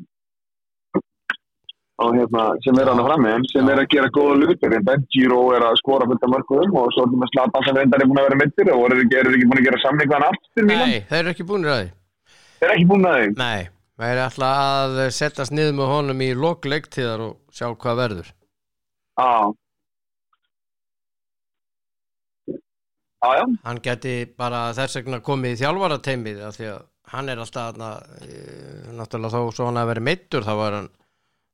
Og 1.97 2.13
hérna 2.13 2.43
sem 2.61 2.77
er 2.77 2.89
að 2.91 2.99
frammi 3.07 3.31
sem 3.49 3.69
er 3.73 3.79
að 3.81 3.87
gera 3.89 4.09
góða 4.13 4.35
lutir 4.37 4.75
Benjiro 4.85 5.39
er 5.57 5.63
að 5.65 5.79
skora 5.79 6.05
fullt 6.05 6.27
af 6.27 6.29
mörgum 6.29 6.75
og 6.77 6.91
svo 6.93 7.05
er 7.07 7.09
það 7.09 7.23
með 7.23 7.31
slapa 7.31 7.61
sem 7.65 7.79
reyndar 7.79 8.03
er 8.03 8.11
búin 8.11 8.19
að 8.21 8.27
vera 8.27 8.39
mittir 8.43 8.69
og 8.73 8.83
eru 8.85 8.99
ekki, 9.01 9.47
búin 9.49 9.61
að 9.63 9.65
gera 9.65 9.79
samling 9.81 10.13
hann 10.13 10.27
aftur 10.27 10.67
nei, 10.67 10.99
þeir 11.09 11.23
eru 11.23 11.33
ekki 11.33 11.47
búin 11.49 11.65
að 11.65 11.79
því. 11.79 11.89
Þeir 12.59 12.67
eru 12.67 12.75
ekki 12.75 12.89
búin 12.91 13.09
að 13.09 13.17
því? 13.17 13.31
Nei, 13.41 13.69
það 13.97 14.13
er 14.13 14.21
alltaf 14.27 14.59
að 14.67 14.99
setjast 15.17 15.55
niður 15.57 15.79
með 15.79 15.93
honum 15.95 16.21
í 16.21 16.29
lokleiktíðar 16.43 17.25
og 17.25 17.33
sjá 17.57 17.71
hvað 17.71 18.03
verður. 18.03 18.29
Já 19.17 19.31
Já, 23.17 23.29
já, 23.33 23.45
Hann 23.65 23.79
geti 23.81 24.13
bara 24.37 24.67
þess 24.77 24.99
vegna 24.99 25.19
komið 25.25 25.55
í 25.55 25.59
þjálfarateimið 25.63 26.41
af 26.45 26.57
því 26.57 26.67
að 26.69 26.81
hann 27.13 27.31
er 27.31 27.39
alltaf 27.41 27.71
þarna, 27.71 27.89
e, 28.21 28.41
náttúrulega 28.93 29.33
þó 29.33 29.55
svo 29.55 29.67
hann 29.69 29.79
að 29.81 29.89
vera 29.91 30.03
meittur 30.05 30.45
þá 30.45 30.53
var 30.59 30.75
hann 30.77 30.89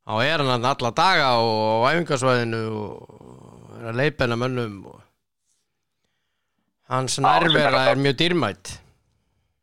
á 0.04 0.14
er 0.26 0.44
hann 0.44 0.52
þarna 0.52 0.74
alla 0.76 0.92
daga 0.98 1.30
og 1.40 1.86
á 1.88 1.94
æfingarsvæðinu 1.94 2.62
og 2.82 3.78
er 3.80 3.90
að 3.94 4.00
leipina 4.02 4.38
mönnum 4.42 4.76
og 4.92 5.00
hans 6.92 7.16
nærvera 7.24 7.86
er 7.94 8.02
mjög 8.02 8.18
dýrmætt. 8.20 8.74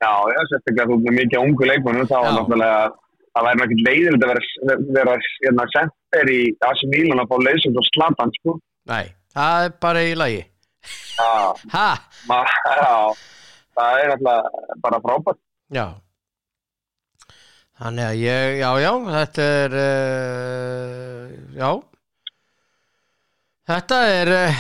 Já, 0.01 0.13
já, 0.33 0.41
sérstaklega 0.49 0.89
þú 0.89 0.97
er 1.05 1.17
mikið 1.19 1.43
ungu 1.45 1.69
leikmennum 1.69 2.09
þá 2.09 2.17
er 2.21 2.33
náttúrulega 2.39 2.79
það 3.35 3.47
væri 3.47 3.61
náttúrulega 3.61 3.91
leiðilegt 3.91 4.25
að 4.25 4.33
vera, 4.33 4.79
vera 4.97 5.19
hérna, 5.27 5.69
senter 5.75 6.33
í 6.33 6.41
AC 6.65 6.87
Milan 6.95 7.21
að 7.21 7.29
fá 7.35 7.37
leysum 7.45 7.77
og 7.77 7.87
slatan, 7.91 8.33
sko. 8.41 8.57
Nei, 8.89 9.13
það 9.37 9.67
er 9.67 9.77
bara 9.85 10.07
í 10.09 10.17
lagi 10.17 10.41
Já, 11.21 12.93
það 13.77 13.99
er 14.01 14.13
náttúrulega 14.13 14.79
bara 14.85 15.01
frábært. 15.05 15.41
já 15.71 15.87
Þannig 17.81 18.05
að 18.05 18.19
ég, 18.21 18.59
já, 18.61 18.71
já, 18.77 18.91
þetta 19.09 19.45
er, 19.57 19.75
uh, 19.81 21.29
já, 21.57 21.71
þetta 23.73 24.01
er, 24.19 24.31
uh, 24.37 24.59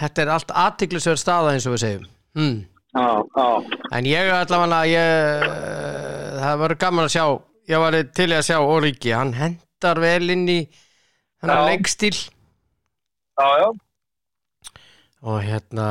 þetta 0.00 0.24
er 0.24 0.32
allt 0.34 0.50
aðtiklisverð 0.64 1.20
staða 1.22 1.52
eins 1.54 1.68
og 1.70 1.76
við 1.76 1.84
segjum. 1.84 2.08
Hmm. 2.34 2.56
Já, 2.98 3.06
já, 3.36 3.46
En 3.94 4.08
ég 4.10 4.32
allavega, 4.34 4.80
ég, 4.90 5.46
uh, 5.46 6.40
það 6.42 6.60
verður 6.64 6.82
gaman 6.82 7.06
að 7.06 7.14
sjá, 7.14 7.24
ég 7.70 7.84
var 7.84 7.98
til 8.18 8.28
að 8.32 8.46
sjá 8.48 8.58
Ólíki, 8.58 9.14
hann 9.14 9.34
hendar 9.38 10.02
vel 10.02 10.34
inn 10.34 10.46
í 10.50 10.58
þennan 11.38 11.62
Já. 11.62 11.68
leikstíl 11.70 12.16
já, 13.38 13.48
já. 13.62 13.68
Og 15.22 15.40
hérna, 15.42 15.88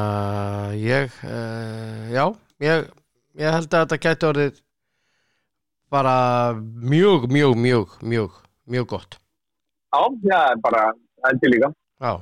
ég, 0.80 1.12
uh, 1.28 2.08
já, 2.14 2.24
ég, 2.64 2.88
ég 3.36 3.52
held 3.58 3.68
að 3.74 3.84
þetta 3.84 4.00
gæti 4.06 4.28
orðið 4.30 4.62
bara 5.92 6.16
mjög, 6.56 7.28
mjög, 7.32 7.56
mjög, 7.60 7.98
mjög, 8.02 8.40
mjög 8.68 8.88
gott. 8.94 9.20
Já, 9.92 10.02
já, 10.24 10.40
bara, 10.64 10.90
það 11.22 11.30
er 11.32 11.40
til 11.44 11.54
líka. 11.56 11.72
Já. 12.04 12.14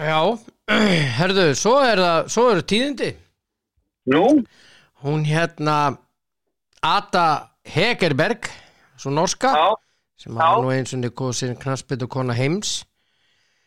Já, 0.00 0.20
herðu, 1.20 1.46
svo 1.58 1.76
er 1.84 2.04
það, 2.04 2.30
svo 2.36 2.48
eru 2.52 2.66
tíðindi. 2.72 3.12
Nú, 4.10 4.24
Hún 5.00 5.24
hérna, 5.24 5.96
Ada 6.84 7.56
Hegerberg, 7.64 8.50
svo 9.00 9.12
norska, 9.16 9.54
já, 9.56 9.68
sem 10.20 10.36
hafa 10.36 10.60
nú 10.60 10.72
eins 10.74 10.92
og 10.92 11.14
kosin 11.16 11.56
knarsbyttu 11.56 12.08
kona 12.08 12.36
heims 12.36 12.82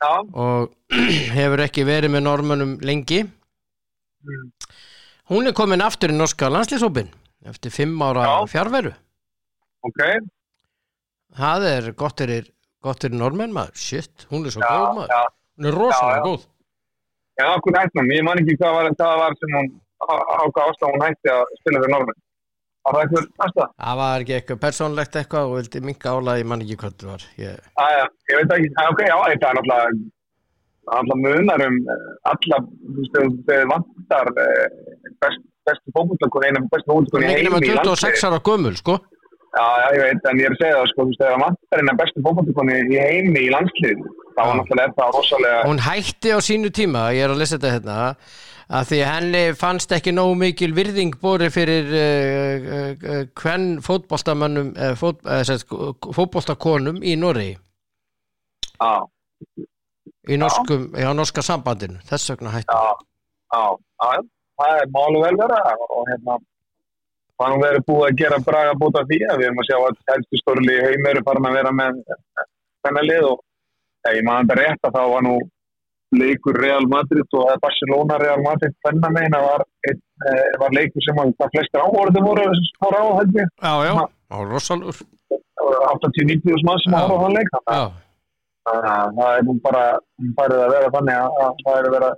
já, 0.04 0.12
og 0.44 0.74
hefur 1.38 1.64
ekki 1.66 1.86
verið 1.88 2.14
með 2.16 2.26
normunum 2.28 2.76
lengi. 2.86 3.24
Mm. 4.24 4.48
Hún 5.32 5.48
er 5.50 5.56
komin 5.56 5.84
aftur 5.84 6.12
í 6.12 6.16
norska 6.18 6.50
landslýsópin 6.52 7.10
eftir 7.48 7.72
fimm 7.76 8.00
ára 8.04 8.24
Já. 8.28 8.36
fjárveru. 8.54 8.92
ok, 9.88 10.02
Það 11.34 11.64
er 11.68 11.88
gott 11.98 12.22
er, 12.22 12.46
gott 12.84 13.04
er 13.08 13.16
normenn 13.16 13.52
maður, 13.56 13.74
shit, 13.80 14.28
hún 14.30 14.46
er 14.46 14.54
svo 14.54 14.62
góð 14.62 15.00
maður. 15.00 15.32
Hún 15.58 15.68
er 15.70 15.78
rosalega 15.80 16.26
góð. 16.28 16.44
Já, 17.42 17.48
hún 17.58 17.78
hætti 17.80 18.00
hann, 18.00 18.12
ég 18.14 18.24
man 18.28 18.40
ekki 18.44 18.56
hvað 18.62 18.76
var, 18.78 18.90
hvað 19.00 19.16
var 19.24 19.36
sem 19.42 19.56
hún, 19.58 19.72
á 20.06 20.14
á 20.14 20.44
hvað 20.54 20.70
ástæð 20.70 20.92
hún 20.94 21.06
hætti 21.08 21.32
að 21.34 21.44
spila 21.60 21.82
fyrir 21.84 21.96
normen. 22.84 22.94
Var 22.94 22.94
það 22.94 23.04
eitthvað 23.04 23.28
næsta? 23.44 23.68
Það 23.84 24.00
var 24.02 24.24
ekki 24.26 24.36
eitthvað 24.38 24.60
persónlegt 24.66 25.16
eitthvað 25.20 25.48
og 25.48 25.56
vildi 25.60 25.82
minka 25.88 26.12
ála, 26.18 26.36
ég 26.40 26.50
man 26.52 26.64
ekki 26.66 26.78
hvað 26.82 26.98
það 27.00 27.14
var. 27.14 27.24
Ég, 27.40 27.70
Æja, 27.86 28.04
ég 28.32 28.42
veit 28.42 28.54
ekki, 28.58 28.70
Æ, 28.74 28.84
ok, 28.92 29.02
já, 29.08 29.16
þetta 29.32 29.50
er 29.50 29.58
náttúrulega, 29.60 29.88
náttúrulega 30.92 31.22
munar 31.24 31.66
um 31.68 31.80
eh, 31.96 32.06
alla, 32.34 32.60
þú 32.84 32.98
veist, 33.00 33.18
þið 33.48 33.66
vantar 33.72 34.32
eh, 34.44 34.68
best, 35.24 35.46
bestu 35.70 35.96
fókbúttakon, 35.96 36.48
eina 36.50 36.64
bestu 36.68 36.92
hún 36.92 37.08
fókbúttakon 37.08 37.24
er 37.24 37.30
í 37.30 37.34
ekki 37.34 37.48
heimi 37.48 37.50
nema 37.50 37.64
í 37.64 37.72
26 37.72 38.04
landsliði. 38.04 38.30
ára 38.30 38.44
gömul, 38.50 38.76
sko. 38.82 39.00
Já, 39.54 39.66
já, 39.82 39.88
ég 39.94 40.02
veit, 40.02 40.24
en 40.30 40.40
ég 40.42 40.48
er 40.48 40.54
að 40.56 40.62
segja 40.62 40.78
það, 40.80 40.88
sko, 40.90 41.04
þú 41.04 41.12
veist, 41.12 41.20
þegar 41.22 41.42
vantar 41.44 41.82
eina 41.84 41.94
bestu 42.00 42.22
fókbúttakon 42.26 42.72
í 42.74 42.96
heimi 42.98 43.42
í 43.46 43.52
landslið, 43.54 44.00
þá 44.34 44.40
var 44.42 44.56
náttúrulega 44.58 44.90
er 44.90 44.94
það 44.98 45.12
rosalega, 45.14 45.60
Hún 45.68 45.82
hætti 45.86 46.32
á 46.34 46.40
sínu 46.42 46.72
tíma, 46.74 47.04
ég 47.14 47.28
er 47.28 47.34
að 47.34 47.42
lesa 47.44 47.60
þetta 47.60 47.74
hérna, 47.76 47.98
að 48.80 48.88
því 48.90 49.02
henni 49.06 49.44
fannst 49.60 49.94
ekki 49.94 50.14
nógu 50.16 50.40
mikil 50.42 50.72
virðing 50.74 51.20
bóri 51.22 51.52
fyrir 51.54 51.94
uh, 51.94 52.66
uh, 52.80 53.06
uh, 53.14 53.20
hvern 53.44 53.68
fótboltamönnum, 53.86 54.72
uh, 54.74 54.96
fót, 54.98 55.22
fótboltakonum 56.18 57.04
í 57.06 57.14
Norri, 57.22 57.52
já, 58.74 58.94
í 60.34 60.40
norskum, 60.42 60.90
já, 60.98 61.12
norska 61.14 61.46
sambandinu, 61.46 62.02
þess 62.10 62.34
vegna 62.34 62.56
hætti. 62.56 62.74
já, 62.74 62.98
já, 63.54 63.62
já, 64.02 64.26
það 64.64 64.82
er 64.82 64.92
málu 64.98 65.22
vel 65.28 65.38
vera 65.44 65.62
og 65.92 66.10
hérna, 66.10 66.42
það 67.44 67.50
er 67.50 67.54
nú 67.54 67.64
verið 67.64 67.84
búið 67.90 68.06
að 68.08 68.20
gera 68.22 68.38
braga 68.48 68.76
búta 68.80 69.02
því? 69.10 69.18
Að 69.32 69.40
við 69.42 69.48
erum 69.48 69.62
að 69.64 69.68
sjá 69.70 69.78
að 69.80 69.98
helstu 70.12 70.40
stórli 70.40 70.76
heim 70.84 71.10
eru 71.12 71.24
farin 71.28 71.50
að 71.50 71.58
vera 71.60 71.74
með 71.80 72.00
þennan 72.86 73.10
lið 73.10 73.28
og 73.32 73.42
ef 74.08 74.16
ég 74.18 74.26
maður 74.28 74.48
þetta 74.48 74.60
rétt 74.62 74.88
að 74.88 74.96
þá 74.98 75.04
var 75.14 75.26
nú 75.28 75.36
leikur 76.14 76.60
Real 76.62 76.86
Madrid 76.92 77.36
og 77.40 77.52
Barcelona 77.64 78.20
Real 78.22 78.44
Madrid 78.46 78.76
þennan 78.86 79.16
meina 79.18 79.42
var, 79.44 79.66
eh, 79.90 79.98
var 80.62 80.76
leikur 80.78 81.04
sem 81.06 81.20
að 81.24 81.34
það 81.42 81.54
flestir 81.58 81.84
áhorðu 81.84 82.24
voru 82.28 82.48
á 82.48 83.04
held 83.20 83.36
ég, 83.40 83.52
Já, 83.64 83.74
já, 83.88 83.94
á 84.08 84.38
rosalur. 84.54 85.02
Það 85.34 85.68
voru 85.68 85.84
80-90 85.90 86.66
mann 86.70 86.82
sem 86.84 86.94
Já. 86.94 87.00
áhorðu 87.02 87.18
á 87.18 87.24
hann 87.26 87.38
leik 87.38 87.54
þannig 87.56 87.74
Já, 87.74 87.84
að 88.74 89.16
það 89.20 89.38
er 89.38 89.46
nú 89.50 89.58
bara 89.68 89.84
farið 90.38 90.66
að 90.66 90.74
vera 90.78 90.94
þannig 90.98 91.22
að, 91.24 91.40
að 91.48 91.64
það 91.66 91.80
er 91.80 91.88
að 91.90 91.96
vera 91.98 92.12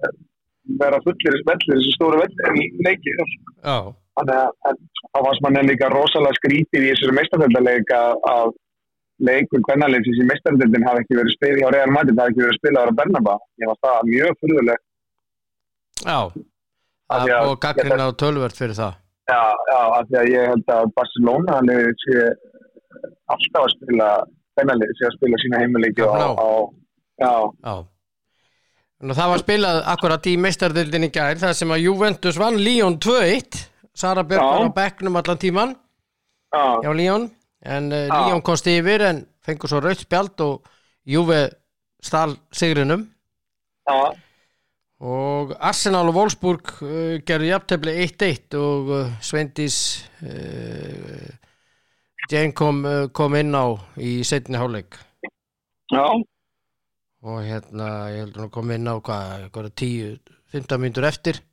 vera 0.81 0.99
fullir 1.05 1.37
vellir 1.45 1.77
þessi 1.77 1.93
stóru 1.95 2.21
vellir 2.21 2.57
í 2.57 2.65
leiki. 2.85 3.13
Já, 3.61 3.77
þannig 4.19 4.35
að 4.41 4.69
en 4.71 4.77
þá 5.11 5.19
varst 5.27 5.43
manni 5.45 5.63
líka 5.69 5.89
rosalega 5.93 6.37
skrítið 6.39 6.85
í 6.85 6.91
þessari 6.93 7.15
meistardeldarleik 7.19 7.93
að, 7.97 8.13
að 8.35 8.53
leikur 9.29 9.63
kvennalegsins 9.67 10.21
í 10.23 10.27
meistardeldin 10.29 10.85
hafi 10.87 11.03
ekki 11.05 11.17
verið 11.19 11.35
spilað 11.37 11.61
hjá 11.63 11.69
Real 11.75 11.93
Madrid, 11.95 12.19
hafi 12.19 12.33
ekki 12.33 12.43
verið 12.45 12.59
spilað 12.59 12.91
á 12.91 12.97
Bernaba 12.99 13.35
ég 13.63 13.71
var 13.71 13.79
það 13.85 14.09
mjög 14.11 14.37
fyrðuleg 14.43 14.79
já. 16.05 16.19
Það 17.05 17.29
að- 17.35 17.49
og 17.49 17.59
gaggrina 17.63 18.07
á 18.09 18.11
tölvert 18.19 18.57
fyrir 18.59 18.75
það. 18.79 18.93
já, 19.29 19.41
já, 19.71 19.79
af 19.99 20.07
því 20.09 20.17
að 20.21 20.31
ég 20.35 20.47
held 20.51 20.71
að 20.77 20.91
Barcelona 20.99 21.59
liðið 21.69 21.95
sé 22.05 22.25
alltaf 23.33 23.61
að 23.65 23.73
spila 23.75 24.09
kvennalegsins 24.55 24.99
sé 25.01 25.07
að 25.09 25.15
spila 25.19 25.41
sína 25.43 25.61
heimileiki 25.63 26.01
á, 26.01 26.09
á, 26.35 26.49
já, 27.19 27.33
Já. 27.65 27.75
Nú, 29.05 29.13
það 29.13 29.29
var 29.31 29.41
spilað 29.43 29.77
akkurat 29.91 30.27
í 30.31 30.35
meistardildin 30.39 31.03
í 31.07 31.11
gær 31.13 31.37
þar 31.41 31.53
sem 31.57 31.71
að 31.75 31.83
Juventus 31.83 32.37
vann 32.39 32.55
Lyon 32.57 32.95
2-1 33.03 33.57
Sara 33.95 34.23
Björk 34.27 34.43
var 34.43 34.67
á 34.67 34.75
bekknum 34.75 35.15
allan 35.15 35.39
tíman. 35.39 35.75
Já, 36.51 36.63
hjá 36.83 36.91
Lyon 36.95 37.29
en 37.65 37.91
uh, 37.91 38.07
Já. 38.07 38.19
Lyon 38.27 38.43
komst 38.43 38.67
yfir 38.67 39.03
en 39.07 39.23
fengur 39.45 39.71
svo 39.71 39.79
raut 39.83 39.99
spjald 39.99 40.41
og 40.43 40.67
Juve 41.05 41.39
stál 42.03 42.35
sigrinum. 42.51 43.07
Já, 43.87 44.13
og 45.05 45.55
Arsenal 45.59 46.09
og 46.11 46.19
Wolfsburg 46.19 46.75
uh, 46.83 47.15
gerðu 47.27 47.49
jafntefli 47.51 47.95
1-1 48.05 48.59
og 48.59 48.93
uh, 48.99 49.15
Sveindís 49.23 49.79
uh, 50.23 51.33
Jane 52.31 52.55
kom, 52.57 52.79
kom 53.13 53.35
inn 53.37 53.53
á 53.53 53.77
í 54.01 54.23
setni 54.25 54.57
hálfleik. 54.57 54.97
Já, 55.93 56.07
og 57.25 57.41
hérna 57.45 57.89
ég 58.09 58.23
heldur 58.23 58.47
hún 58.47 58.53
kom 58.55 58.71
inn 58.73 58.89
á 58.89 58.97
hvað, 58.97 59.43
hvað 59.53 59.67
10-15 59.77 60.81
mínútur 60.81 61.05
eftir. 61.05 61.43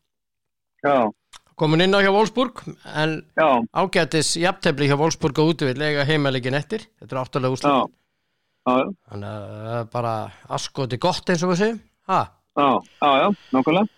Já, 0.81 1.12
komin 1.61 1.83
inn 1.85 1.95
á 1.97 2.01
hjá 2.03 2.11
Wolfsburg 2.15 2.62
en 2.97 3.17
já, 3.38 3.49
ágætis 3.83 4.35
jafntefli 4.41 4.88
hjá 4.91 4.97
Wolfsburg 5.01 5.38
og 5.43 5.53
útvill 5.55 5.83
eiga 5.83 6.05
heimæleikin 6.09 6.55
eftir. 6.59 6.85
Þetta 7.01 7.17
er 7.17 7.21
áttalega 7.23 7.51
já, 7.51 7.57
úrslit 7.57 7.73
já, 7.73 8.77
þannig 9.11 9.33
að 9.33 9.49
það 9.67 9.81
er 9.81 9.88
bara 9.97 10.12
askoti 10.59 10.99
gott 11.03 11.33
eins 11.35 11.43
og 11.47 11.53
við 11.55 11.61
segjum. 11.62 11.81
Já, 12.12 12.21
já, 12.62 13.11
já, 13.23 13.27
nákvæmlega. 13.57 13.88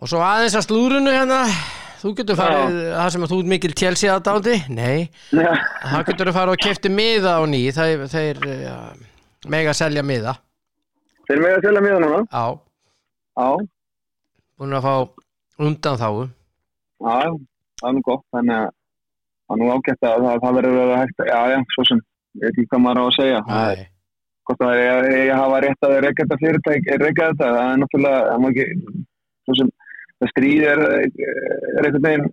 og 0.00 0.08
svo 0.12 0.22
aðeins 0.24 0.56
að 0.60 0.66
slúrunu 0.68 1.12
hérna. 1.14 1.42
Þú 2.00 2.14
getur 2.16 2.36
farið, 2.38 2.76
það 2.96 3.08
sem 3.12 3.24
að 3.26 3.32
þú 3.34 3.38
ert 3.42 3.48
mikil 3.52 3.72
Chelsea 3.76 4.12
aðdándi, 4.14 4.54
nei. 4.72 5.10
Já, 5.36 5.50
það 5.84 6.04
getur 6.08 6.30
þú 6.30 6.32
farið 6.38 6.54
og 6.54 6.62
kefti 6.64 6.88
miða 6.94 7.34
á 7.36 7.42
ný. 7.44 7.58
Þeir, 7.76 8.04
þeir 8.08 8.38
ja, 8.62 8.76
mega 9.52 9.74
selja 9.76 10.00
miða. 10.08 10.32
Þeir 11.28 11.42
með 11.44 11.58
að 11.58 11.66
selja 11.66 11.82
miða 11.84 11.98
núna. 12.06 12.22
á, 12.32 12.44
Já, 13.36 13.48
búin 14.60 14.76
að 14.80 14.86
fá 14.88 14.94
undan 15.60 16.00
þáu 16.00 16.24
já, 17.00 17.30
það 17.80 17.88
er 17.90 17.96
nú 17.96 18.02
gott, 18.06 18.24
þannig 18.34 18.56
að 18.56 18.68
það 18.70 19.54
er 19.56 19.60
nú 19.62 19.70
ágætt 19.74 20.06
að 20.08 20.26
það, 20.26 20.42
það 20.44 20.58
verður 20.58 20.82
að 20.82 20.92
hægt, 21.00 21.24
já, 21.30 21.38
já, 21.52 21.56
svo 21.74 21.86
sem, 21.88 22.02
ég 22.38 22.44
veit 22.44 22.52
ekki 22.52 22.68
hvað 22.70 22.84
maður 22.84 23.00
á 23.00 23.04
að 23.06 23.16
segja. 23.18 23.40
Það 23.48 23.70
er 23.70 23.80
Nei. 23.80 23.88
Hvort 24.50 24.62
það 24.64 24.80
er 24.80 24.90
að 24.90 25.12
ég 25.14 25.32
hafa 25.36 25.58
rétt 25.62 25.86
að 25.86 25.96
reyka 26.04 26.24
þetta 26.24 26.38
fyrirtæk, 26.40 26.86
reyka 27.00 27.26
þetta, 27.30 27.48
það 27.56 27.72
er 27.72 27.80
náttúrulega, 27.80 28.22
það 28.30 28.40
má 28.42 28.48
ekki, 28.50 28.64
svo 29.46 29.56
sem, 29.58 29.72
það 30.16 30.32
stríð 30.32 30.64
er, 30.70 30.82
er 30.90 31.88
einhvern 31.88 32.06
veginn, 32.06 32.30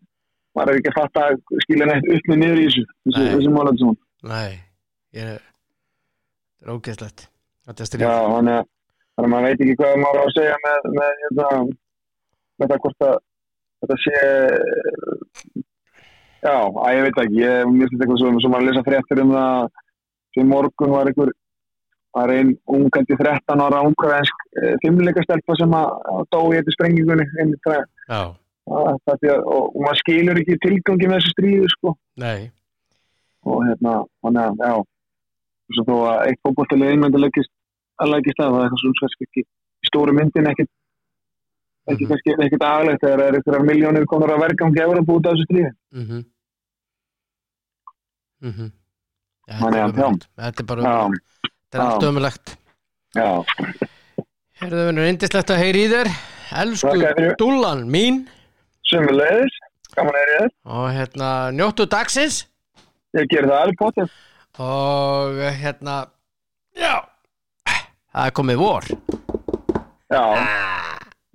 maður 0.58 0.72
er 0.74 0.80
ekki 0.82 0.94
að 0.94 0.98
fatta 0.98 1.26
skilja 1.66 1.90
neitt 1.92 2.10
upp 2.16 2.32
með 2.32 2.42
niður 2.42 2.62
í 2.62 2.66
þessu, 2.70 2.86
þessu, 3.12 3.44
sem 3.46 3.86
hún. 3.86 4.00
Nei, 4.28 4.58
ég 5.18 5.30
þetta 6.58 6.66
er 6.66 6.74
ógeðslegt 6.74 7.28
Þetta 7.68 7.84
er 7.84 7.86
Já, 7.86 7.90
stríð 7.92 8.08
þannig 8.08 8.58
að, 8.58 9.28
maður 9.28 9.48
veit 9.48 9.62
ekki 9.66 9.78
hvað 9.82 9.96
maður 10.02 10.22
á 10.22 10.24
að 10.24 10.36
segja 10.38 10.58
með, 10.64 10.90
með, 10.98 11.22
hérna, 11.22 11.48
með 12.58 12.72
það 12.72 12.82
hvort 12.86 13.08
að 13.08 13.18
þetta 13.82 13.98
sé 14.04 14.22
já, 16.44 16.56
að 16.56 16.96
ég 16.96 17.04
veit 17.08 17.20
ekki 17.24 17.44
ég 17.44 17.68
finnst 17.68 18.00
eitthvað 18.00 18.22
svo, 18.22 18.32
svo 18.42 18.54
maður 18.54 18.64
að 18.64 18.70
lesa 18.72 18.88
fréttir 18.88 19.24
um 19.24 19.36
það 19.36 19.70
sem 20.38 20.50
morgun 20.54 20.94
var 20.94 21.10
einhver 21.10 21.34
var 22.18 22.34
einn 22.34 22.54
ungandi 22.74 23.18
13 23.20 23.62
ára 23.62 23.84
ungarvensk 23.86 24.46
e, 24.58 24.74
fimmleikastelpa 24.84 25.58
sem 25.60 25.74
að, 25.78 25.90
dó 26.34 26.40
í 26.50 26.58
þetta 26.58 26.76
sprengingunni 26.76 27.26
það, 27.66 27.84
það, 28.68 29.26
og, 29.38 29.66
og 29.76 29.82
maður 29.84 30.02
skilur 30.02 30.42
ekki 30.42 30.60
tilgangi 30.64 31.10
með 31.10 31.20
þessu 31.20 31.34
stríðu 31.36 31.74
sko. 31.76 31.94
Og 33.48 33.62
hérna, 33.68 34.00
þannig 34.26 34.64
að, 34.70 34.82
þó 35.78 35.94
að 36.10 36.24
eitt 36.32 36.42
fótbolltilið 36.46 36.96
einmyndi 36.96 37.22
leggist 37.22 37.54
að 38.02 38.14
leggist 38.16 38.42
að 38.42 38.52
það 38.54 38.60
er 38.60 38.68
eitthvað 38.68 38.84
svona 38.84 39.02
kannski 39.02 39.28
ekki 39.28 39.44
í 39.44 39.90
stóru 39.92 40.16
myndin 40.18 40.52
ekkit 40.52 40.72
ekki 41.88 42.04
Mhm. 42.04 42.10
kannski 42.12 42.36
ekkit 42.46 42.64
aðlegt 42.68 43.02
þegar 43.04 43.20
það 43.20 43.28
er 43.28 43.38
eitthvað 43.40 43.68
miljónir 43.70 44.06
konar 44.06 44.30
að 44.36 44.42
verka 44.46 44.66
um 44.66 44.74
gefur 44.76 44.98
að 45.02 45.06
búta 45.08 45.32
þessu 45.34 45.46
stríði. 45.48 45.72
Mm 45.94 46.26
Þannig 49.48 49.80
að, 49.82 49.98
já. 49.98 50.08
Þetta 50.38 50.62
er 50.64 50.68
bara, 50.68 50.82
Já, 50.84 50.98
þetta 51.48 51.78
er 51.78 51.84
allt 51.86 52.04
ömulegt 52.10 52.52
já, 53.16 53.28
Herðu 54.60 54.82
vinnur, 54.90 55.08
indislegt 55.08 55.52
að 55.54 55.62
heyri 55.62 55.84
í 55.86 55.90
þér. 55.92 56.10
Elsku 56.62 56.92
dúllan 57.40 57.86
mín. 57.94 58.24
Sömulegis, 58.90 59.56
gaman 59.96 60.18
er 60.20 60.32
ég 60.36 60.52
og 60.66 60.88
hérna 60.96 61.30
njóttu 61.56 61.86
dagsins. 61.90 62.42
Ég 63.16 63.28
ger 63.32 63.48
það 63.48 63.62
alveg 63.62 63.78
potið. 63.82 64.10
og 64.60 65.40
hérna 65.62 65.96
já, 66.76 66.94
það 68.12 68.26
er 68.26 68.32
komið 68.42 68.58
vor. 68.58 68.84
Já, 70.12 70.24
já. 70.36 70.77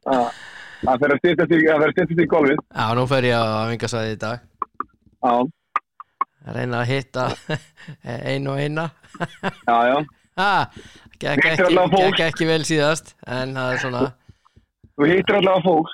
Það 0.07 0.98
fer 1.03 1.12
að 1.14 1.20
styrtast 1.22 1.53
í, 1.55 1.59
það 1.66 1.74
að 1.76 1.84
golfið. 2.32 2.62
Já, 2.74 2.86
nú 2.98 3.05
fer 3.11 3.26
ég 3.28 3.38
á 3.38 3.70
vingasæði 3.70 4.14
í 4.16 4.18
dag. 4.22 4.40
Já, 5.22 5.34
að 6.42 6.57
reyna 6.59 6.80
að 6.82 6.90
hitta 6.90 7.26
einu 8.32 8.50
og 8.57 8.62
eina. 8.64 8.88
Já, 9.68 9.76
já. 9.92 9.96
ha, 10.40 10.50
gekk 11.22 11.46
ekki, 12.26 12.48
vel 12.48 12.62
síðast 12.66 13.14
en 13.30 13.55
það 13.59 13.74
er 13.76 13.82
svona 13.84 14.03
Þú 14.92 15.07
hittir 15.09 15.38
allavega 15.38 15.64
fólk. 15.64 15.92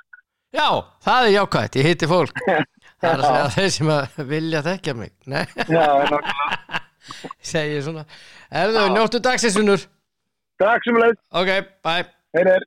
já, 0.57 0.69
það 1.05 1.27
er 1.29 1.35
jákvæmt, 1.37 1.77
ég 1.83 1.89
hitti 1.93 2.09
fólk. 2.11 2.41
Það 2.99 3.13
er 3.13 3.21
að 3.21 3.29
segja 3.29 3.51
þeir 3.55 3.69
sem 3.71 3.91
að 3.95 4.17
vilja 4.27 4.61
þekkja 4.67 4.93
mig 4.99 5.13
nei, 5.31 5.45
Já, 5.71 5.85
nákvæmlega. 6.01 6.81
segi 7.53 7.77
svona. 7.87 8.03
Erðu, 8.51 8.81
njóttu 8.97 9.21
dagsinsunur 9.23 9.85
Takk 10.59 10.83
sömulegis. 10.89 11.21
ok, 11.31 11.53
bye. 11.87 12.09
Heyrðir, 12.35 12.67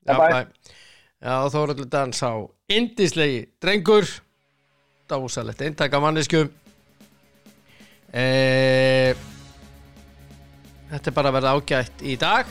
Já, 1.22 1.28
bæ. 1.28 1.46
Já, 1.46 1.50
Þóraldur 1.50 1.90
Dans 1.90 2.24
á 2.24 2.50
indislegi 2.70 3.48
drengur. 3.62 4.06
Dásalegt 5.10 5.62
eintaka 5.62 6.00
mannesku 6.00 6.50
e... 8.14 9.14
Þetta 10.92 11.10
er 11.10 11.16
bara 11.16 11.30
að 11.30 11.34
verða 11.34 11.54
ágætt 11.56 12.02
í 12.04 12.18
dag. 12.20 12.46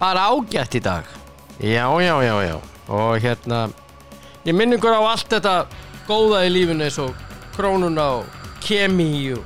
Bara 0.00 0.28
ágætt 0.32 0.74
í 0.74 0.80
dag. 0.80 1.04
Já, 1.60 1.88
já, 2.00 2.22
já, 2.22 2.42
já. 2.42 2.60
Og 2.88 3.20
hérna 3.20 3.70
ég 4.44 4.54
minn 4.54 4.72
ykkur 4.72 4.92
á 4.92 5.02
allt 5.02 5.28
þetta 5.28 5.66
góða 6.06 6.44
í 6.46 6.52
lífinu 6.52 6.84
eins 6.84 6.98
og 7.00 7.14
krónuna 7.56 8.20
og 8.20 8.24
kemi 8.64 9.32
og 9.32 9.44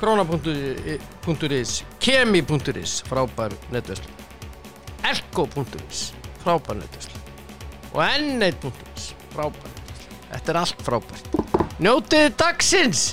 króna.is 0.00 1.84
kemi.is 2.00 3.02
frábær 3.08 3.54
netverslun 3.72 4.12
elko.is 5.04 6.23
frábær 6.44 6.78
netvæslu 6.82 7.22
og 7.94 8.02
n1.is 8.04 9.10
frábær 9.32 9.72
netvæslu 9.72 9.84
þetta 10.34 10.52
er 10.52 10.60
allt 10.60 10.84
frábært. 10.84 11.36
Njótið 11.82 12.26
dagsins 12.38 13.04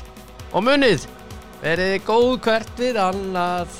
og 0.51 0.65
munið 0.67 1.07
verið 1.61 1.95
góð 2.07 2.32
hvert 2.45 2.82
við 2.82 2.99
annað 3.01 3.79